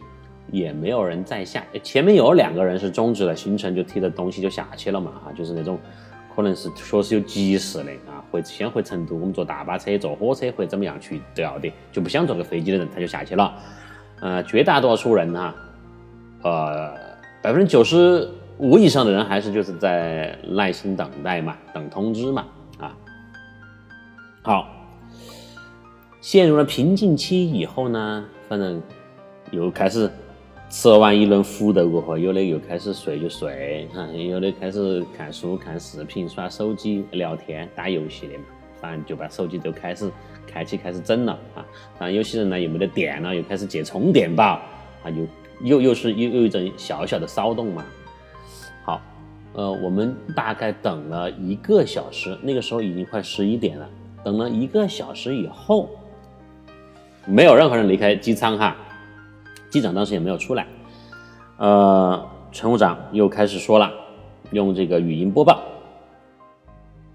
[0.51, 1.63] 也没有人再下。
[1.83, 5.79] 前面有两个人是终止了行程，就提着东西就下去了嘛，哈，就是那种。
[6.39, 13.53] 可能是确实有急事的啊，回先回成都，我们坐大巴车、坐火车或者怎么样去都要的，就不想坐个飞机的人他就下去了。
[14.21, 15.53] 呃，绝大多数人哈，
[16.45, 16.95] 呃，
[17.43, 22.47] 百分之九十五以上的人还是就是在耐心等待嘛，等通知嘛，
[22.79, 22.97] 啊，
[24.43, 24.69] 好，
[26.21, 28.81] 陷入了瓶颈期以后呢，反正
[29.51, 30.09] 又开始。
[30.71, 38.45] 吃完一轮福豆过后，有的又开始睡就睡，哈，有的开始看书、看视频、刷手机、聊天、打游戏的嘛，
[38.79, 40.11] 反正就把手机都开始
[40.47, 41.65] 开启，开始整了啊。
[41.99, 44.61] 但有些人呢又没得电了，又开始借充电宝，
[45.03, 45.27] 啊，又
[45.63, 47.87] 又又是又有一阵小小的骚动嘛。
[48.85, 49.01] 好，
[49.55, 53.89] 呃，我们大概等了一个小时，那个时候已经快十一点了。
[54.23, 55.89] 等了一个小时以后，
[57.25, 58.77] 没有任何人离开机舱哈。
[59.71, 60.67] 机长当时也没有出来，
[61.59, 63.93] 呃，乘务长又开始说了，
[64.51, 65.63] 用这个语音播报：“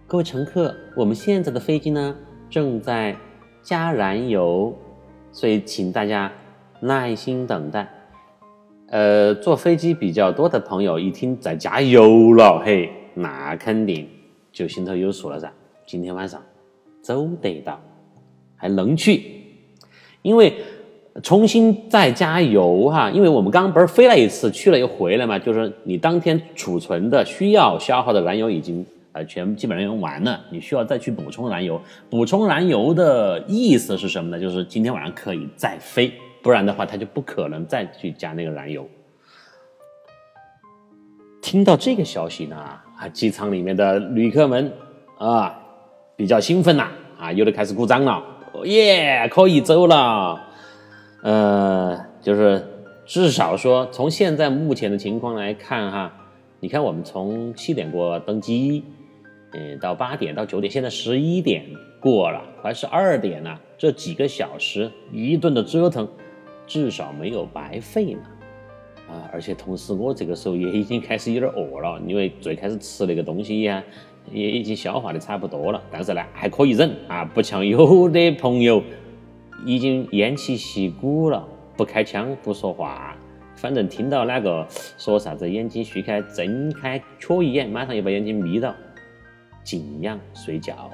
[0.06, 2.16] 各位乘客，我们现在的飞机呢
[2.52, 3.18] 正在
[3.64, 4.78] 加燃油，
[5.32, 6.32] 所以请大家
[6.80, 7.92] 耐心等待。”
[8.90, 14.08] 呃，坐飞机比较多的朋友一听在加油了，嘿，那肯定
[14.52, 15.52] 就心头有数了噻。
[15.88, 16.40] 今天晚上
[17.02, 17.82] 走得到，
[18.56, 19.24] 还能去，
[20.22, 20.54] 因为。
[21.22, 31.80] 重新再加油哈，因为我们刚刚不是飞了一次，去了又回来嘛，就是你当天储存的需要消耗的燃油已经呃全基本上用完了，你需要再去补充燃油。
[32.10, 34.42] 补充燃油的意思是什么呢？
[34.42, 36.12] 就是今天晚上可以再飞，
[36.42, 38.84] 不然的话它就不可能再去加那个燃油。
[41.44, 44.74] 听到这个消息呢，啊，机舱里面的旅客们
[45.20, 45.56] 啊
[46.16, 46.88] 比较兴奋呐，
[47.20, 48.24] 啊，有的开始鼓掌了，
[48.64, 50.50] 耶，可以走了。
[51.24, 52.62] 呃，就是
[53.06, 56.14] 至少说，从现在目前的情况来看哈，
[56.60, 58.84] 你看我们从七点过登机，
[59.54, 61.64] 嗯，到八点到九点，现在十一点
[62.02, 66.06] 过了，快十二点了，这几个小时一顿的折腾，
[66.68, 68.22] 至少没有白费嘛，
[69.10, 73.82] 啊，而且同时我这个时候也已经开始有点饿了，因为最开始吃那个东西呀，
[74.30, 78.84] 也已经消化的差不多了，但是呢还可以忍啊，不像有的朋友。
[79.66, 83.16] 已经偃旗息鼓了，不开枪不说话，
[83.56, 88.74] 反正听到哪个说啥子眼睛虚开睁开瞧一眼，马上又把眼睛眯到，
[89.64, 90.90] 静养睡觉，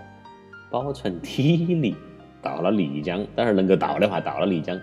[0.69, 1.95] 保存体力。
[2.41, 4.79] 到了丽江，当然能够到的话，到了丽江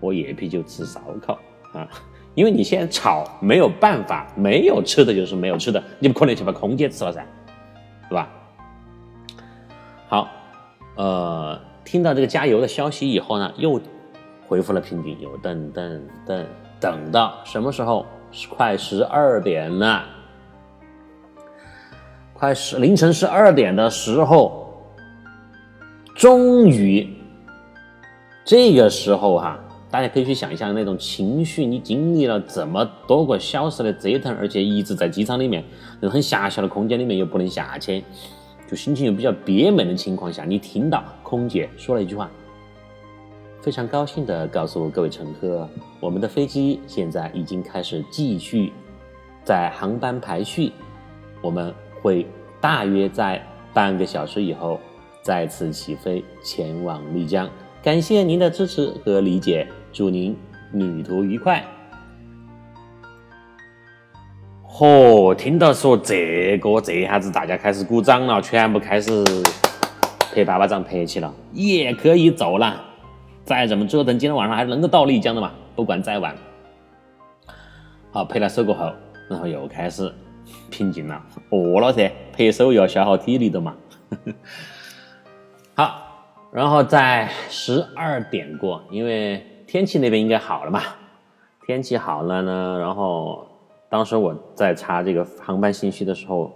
[0.00, 1.38] 喝夜啤酒吃烧烤
[1.72, 1.88] 啊，
[2.34, 7.24] 因为你现在吵没有办法，没有吃的就是没有吃的，你不可能去把空姐吃了噻，
[8.08, 8.28] 是吧？
[10.08, 10.28] 好，
[10.96, 11.58] 呃。
[11.84, 13.80] 听到这个加油的消息以后呢，又
[14.46, 16.46] 恢复了平静，又等等等，
[16.80, 18.04] 等到什么时候？
[18.50, 20.04] 快十二点了，
[22.32, 24.84] 快十凌晨十二点的时候，
[26.16, 27.16] 终于，
[28.44, 29.56] 这个时候哈，
[29.88, 35.62] 大家可以去想一下那种情绪，你经历了这么多个小时的折腾，而且一直在机场里面，
[36.00, 38.02] 那很狭小的空间里面又不能下去。
[38.74, 42.30] 心情又比较憋闷的情况下，你听到空姐说了一句话，
[43.60, 45.68] 非常高兴的告诉各位乘客，
[46.00, 48.72] 我们的飞机现在已经开始继续
[49.44, 50.72] 在航班排序，
[51.40, 52.26] 我们会
[52.60, 54.78] 大约在半个小时以后
[55.22, 57.48] 再次起飞前往丽江。
[57.82, 60.36] 感谢您的支持和理解，祝您
[60.72, 61.64] 旅途愉快。
[64.76, 65.32] 嚯！
[65.36, 69.22] 听到说这个，这下子大家开始鼓掌了，全部开始
[70.34, 72.84] 拍巴巴掌拍起了，也可以走了。
[73.44, 75.52] 再怎么折腾，今天晚上还是能够到丽江的嘛？
[75.76, 76.34] 不管再晚。
[78.10, 78.92] 好，拍了手过后，
[79.30, 80.12] 然后又开始
[80.72, 81.22] 平静了。
[81.50, 83.76] 饿了噻，拍手要消耗体力的嘛。
[85.76, 86.02] 好，
[86.50, 90.80] 然后在十二点过，因为天气那边应该好了嘛，
[91.64, 93.46] 天气好了呢，然后
[93.94, 96.52] 当时我在查这个航班信息的时候，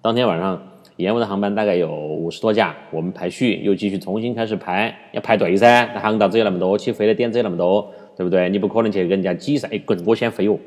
[0.00, 0.58] 当天晚上
[0.96, 8.48] 延误的航班大概有五十多架，我们排序又继续重新开始排，要排队噻，那航道只有那么多，起飞的点只有那么多，对不对？
[8.48, 10.58] 你不可能去跟人家挤噻，哎，滚，我先飞哦。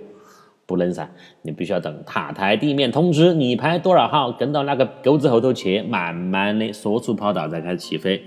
[0.67, 1.09] 不能噻，
[1.41, 8.23] 你必须要等塔台地面通知你排多少号，跟到那个钩子后头去，慢慢的缩出跑道再开始起飞。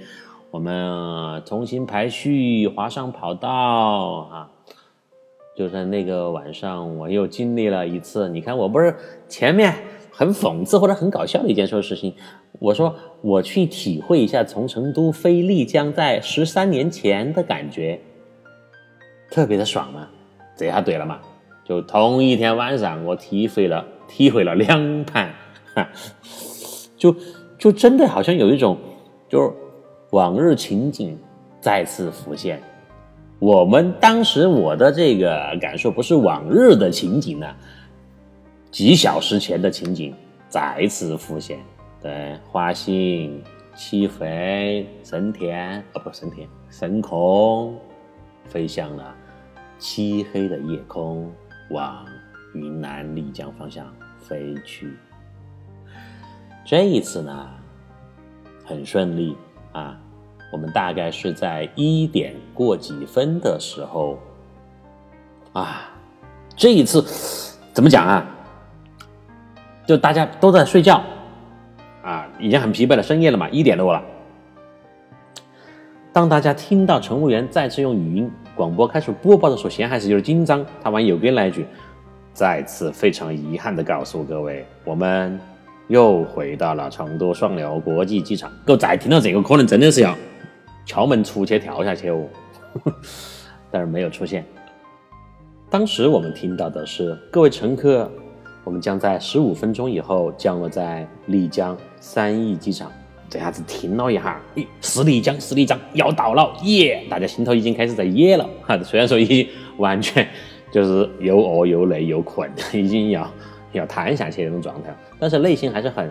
[0.50, 4.50] 我们重新排序，划上跑道啊！
[5.58, 8.28] 就在那个晚上，我又经历了一次。
[8.28, 8.94] 你看，我不是
[9.28, 9.74] 前面
[10.08, 12.14] 很讽刺或者很搞笑的一件事情，
[12.60, 17.98] 我说我去体会一下从成都飞丽江在十三年前的感觉，
[19.32, 20.08] 特别的爽嘛，
[20.56, 21.18] 这下对了嘛。
[21.64, 25.34] 就同一天晚上，我体会了体会了两盘，
[25.74, 25.88] 哈，
[26.96, 27.12] 就
[27.58, 28.78] 就真的好像有一种，
[29.28, 29.52] 就是
[30.10, 31.18] 往日情景
[31.60, 32.62] 再次浮现。
[33.38, 37.46] 我们当时我的这个感受不是往日的情景呢，
[38.70, 40.14] 几小时前的情景
[40.48, 41.58] 再次浮现。
[42.02, 43.42] 对，滑行、
[43.74, 47.76] 起飞、升天，哦不升天，升空，
[48.44, 49.14] 飞向了
[49.78, 51.32] 漆黑的夜空。
[51.70, 52.02] 往
[52.54, 53.86] 云南丽江方向
[54.18, 54.96] 飞去。
[56.64, 57.46] 这一次呢，
[58.64, 59.36] 很顺利
[59.72, 60.00] 啊！
[60.50, 64.18] 我们大概是在一点过几分的时候
[65.52, 65.90] 啊，
[66.56, 67.04] 这一次
[67.72, 68.26] 怎么讲啊？
[69.86, 71.02] 就大家都在睡觉
[72.02, 74.02] 啊，已经很疲惫了，深夜了嘛，一点多了。
[76.12, 78.30] 当大家听到乘务员再次用语音。
[78.56, 80.66] 广播开始播报的时候，先还是有点紧张。
[80.82, 81.64] 他往右边来一句
[82.34, 85.38] ：“再次非常遗憾的告诉各位，我们
[85.86, 90.12] 又回到了成都双流国际机场。”我再听到这个，可能真的是要
[90.88, 92.26] 敲门出去跳下去哦。
[93.70, 94.44] 但是没有出现。
[95.70, 98.10] 当时我们听到的是：“各位乘客，
[98.64, 102.90] 我们将在十五分钟以后降落在丽江三义机场。”
[103.28, 107.04] 这下子听了一下，咦，是丽江，是丽江，要到了，耶！
[107.10, 108.76] 大家心头已经开始在耶了哈。
[108.82, 110.26] 虽然说已经完全
[110.72, 113.30] 就是又饿又累又困， 已经要
[113.72, 116.10] 要瘫下去那种状态，但是内心还是很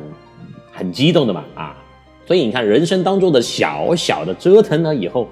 [0.72, 1.76] 很激动的嘛啊！
[2.28, 5.30] 所以你看，人生当中的小小的折腾了以后，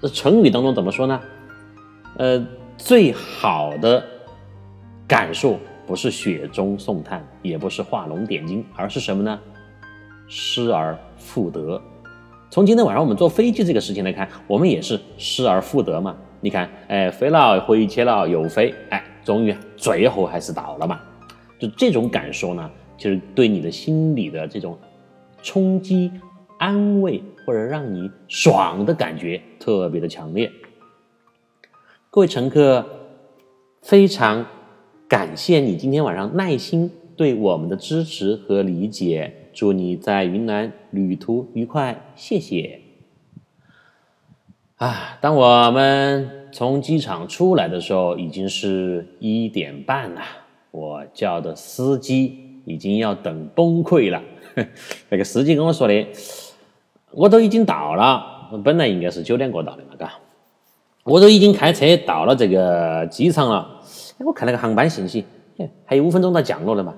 [0.00, 1.20] 这成语当中怎么说呢？
[2.18, 2.44] 呃，
[2.76, 4.04] 最好的
[5.06, 9.38] 感受不是雪中送炭，也不是画龙点睛，而是什么呢？
[10.26, 11.80] 失而复得。
[12.50, 16.16] 从今天晚上我们坐飞机这个事情来看，我们也是失而复得嘛。
[16.40, 20.98] 你看，哎，飞了回去了又飞，哎，终于最后还是到了嘛。
[21.58, 22.68] 就这种感受呢，
[22.98, 24.76] 就是对你的心理的这种
[25.40, 26.10] 冲击、
[26.62, 30.48] 安慰或者让你爽的感觉特别的强烈。
[32.08, 32.86] 各位乘客，
[33.82, 34.46] 非常
[35.08, 39.48] 感谢你今天晚上耐心对我们的支持和理解。
[39.52, 42.80] 祝你在云南旅途愉快，谢谢。
[44.76, 50.22] 啊，当我们从机场出来的时候，已经是一点半了。
[50.70, 54.22] 我叫的司机已经要等崩溃了。
[55.10, 56.06] 那个司机跟我说的，
[57.14, 58.22] 我都已经到了，
[58.64, 60.12] 本来应该是九点过到的嘛，嘎，
[61.04, 63.80] 我都已经开车到了这个机场了。
[64.18, 65.24] 哎，我看那个航班信息，
[65.58, 66.94] 哎还有五分钟到降落了嘛。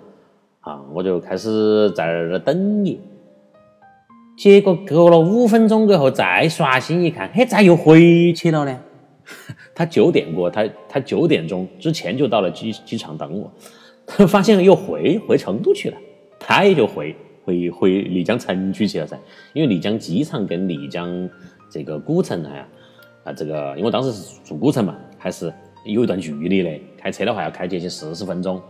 [0.60, 2.98] 啊，我就开始在那儿等你，
[4.38, 8.80] 结果过了五分钟过后，再刷新一看，嘿，咋又回去了呢？
[9.74, 13.50] 他九点过，他他九点钟之前就到了机机场等我，
[14.06, 15.96] 他发现又回回成都去了，
[16.38, 19.16] 他也就回回回丽江城区去了噻，
[19.52, 21.28] 因为丽江机场跟丽江
[21.70, 22.66] 这个古城啊
[23.24, 25.52] 啊这个，因为当时是住古城嘛，还是
[25.84, 28.60] 有一段距离的，开车的话要开接近四十分钟。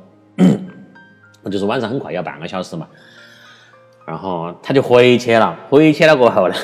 [1.51, 2.89] 就是晚上很快要半个小时嘛，
[4.07, 6.55] 然后他就回去了，回去了过后呢，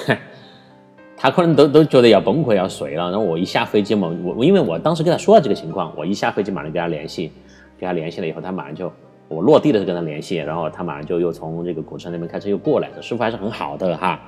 [1.19, 3.11] 他可能都都觉得要崩溃要睡了。
[3.11, 7.31] 然后我一下飞机嘛，我因为我当时跟他说了这个情况，我一下飞机马上跟他联系，
[7.79, 8.91] 跟他联系了以后，他马上就
[9.31, 14.21] 我落地的时候跟他联系，然后他马上就又从这个古城那边开车又过来，这师傅还是很好的哈。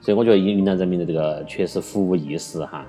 [0.00, 2.84] 所以我觉得云南人民的这个确实服务意识哈。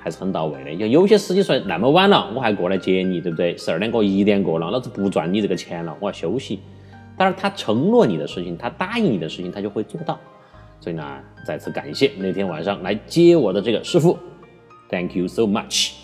[0.00, 0.72] 还是很到位的。
[0.74, 3.56] 有有些司机说那么晚了，我还过来接你，对不对？
[3.58, 6.60] 十二点过一点过了，老子不赚你这个钱了，我要休息。
[7.16, 10.16] 但是他承诺你的事情，他答应你的事情，他就会做到。
[10.78, 11.04] 所以呢，
[11.44, 14.16] 再次感谢那天晚上来接我的这个师傅
[14.88, 15.94] ，Thank you so much。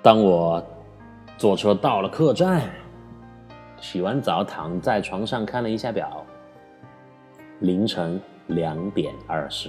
[0.00, 0.64] 当我
[1.42, 2.62] 坐车到了客栈，
[3.80, 6.24] 洗完澡躺在床上看了一下表，
[7.58, 9.68] 凌晨两点二十。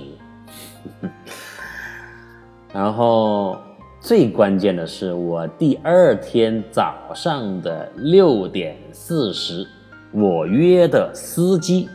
[2.71, 3.57] 然后
[3.99, 9.67] 最关键的是，我第二天早上的六点四十，
[10.11, 11.89] 我约的司机，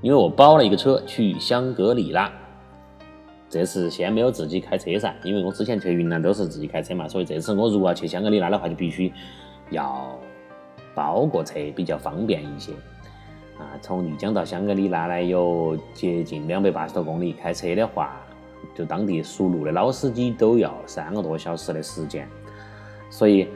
[0.00, 2.30] 因为我包了一个车去香格里拉。
[3.50, 9.12] 这次先没有自己开车噻，因为我之前去云南都是自己开车嘛，所以这次我如果要去香格里拉的话，就必须
[9.70, 10.16] 要
[10.94, 12.70] 包个车，比较方便一些。
[13.58, 18.20] 啊，从丽江到香格里拉呢，有接近两百八十多公里，开车的话，
[18.72, 22.28] 就当地熟路的老司机都要三个多小时的时间。
[23.10, 23.48] 所以，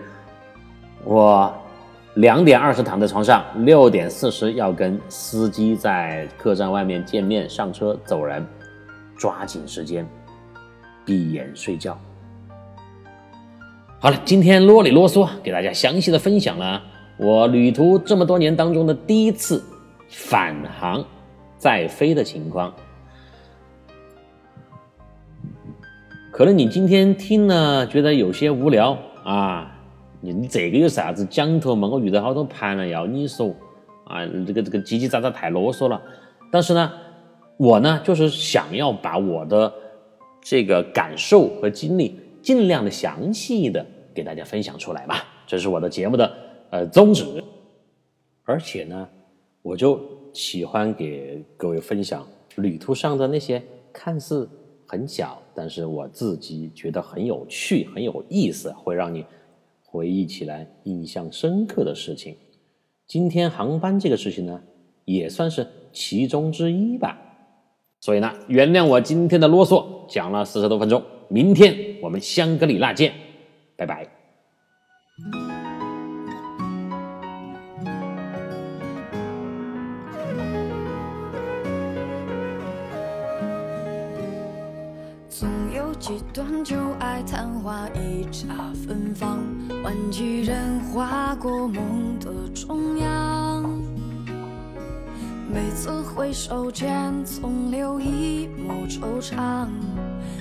[1.04, 1.54] 我
[2.16, 8.44] 两点二十躺在床上，六点四十要跟司机在客栈外面见面，上车走人。
[9.16, 10.06] 抓紧时间，
[11.04, 11.98] 闭眼睡觉。
[14.00, 16.82] 好了，今天啰里啰嗦给大家详细的分享了
[17.16, 19.64] 我旅途这么多年当中的第一次
[20.08, 21.02] 返航
[21.56, 22.74] 再飞的情况。
[26.30, 29.74] 可能你今天听了觉得有些无聊啊，
[30.20, 31.88] 你你这个有啥子讲头嘛？
[31.88, 33.54] 我遇到好多盘了要你说
[34.06, 36.02] 啊，这个这个叽叽喳喳太啰嗦了。
[36.50, 36.92] 但是呢。
[37.56, 39.72] 我呢，就是想要把我的
[40.42, 46.36] 这个感受和经历尽量的详细的给大家分享出来吧，这是我的节目的
[46.70, 47.42] 呃宗旨。
[48.42, 49.08] 而且呢，
[49.62, 50.00] 我就
[50.32, 52.26] 喜欢给各位分享
[52.56, 54.48] 旅途上的那些看似
[54.86, 59.24] 很小，但是我自己觉得很有趣、很有意思，会让你
[59.82, 62.36] 回忆起来印象深刻的事情。
[63.06, 64.60] 今天航班这个事情呢，
[65.04, 67.20] 也算是其中之一吧。
[68.04, 71.02] 所以呢，原谅我今天的啰嗦，讲了四十多分钟。
[71.28, 73.14] 明天我们香格里拉见，
[73.76, 74.06] 拜拜。
[85.30, 88.48] 总有几段旧爱昙花一刹
[88.86, 89.38] 芬芳，
[89.82, 93.93] 换几人划过梦的中央。
[95.54, 99.68] 每次回首间，总留一抹惆怅，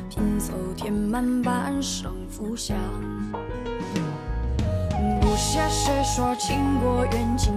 [0.10, 2.76] 拼凑填满半生浮想。
[5.22, 7.54] 不屑谁说情过缘尽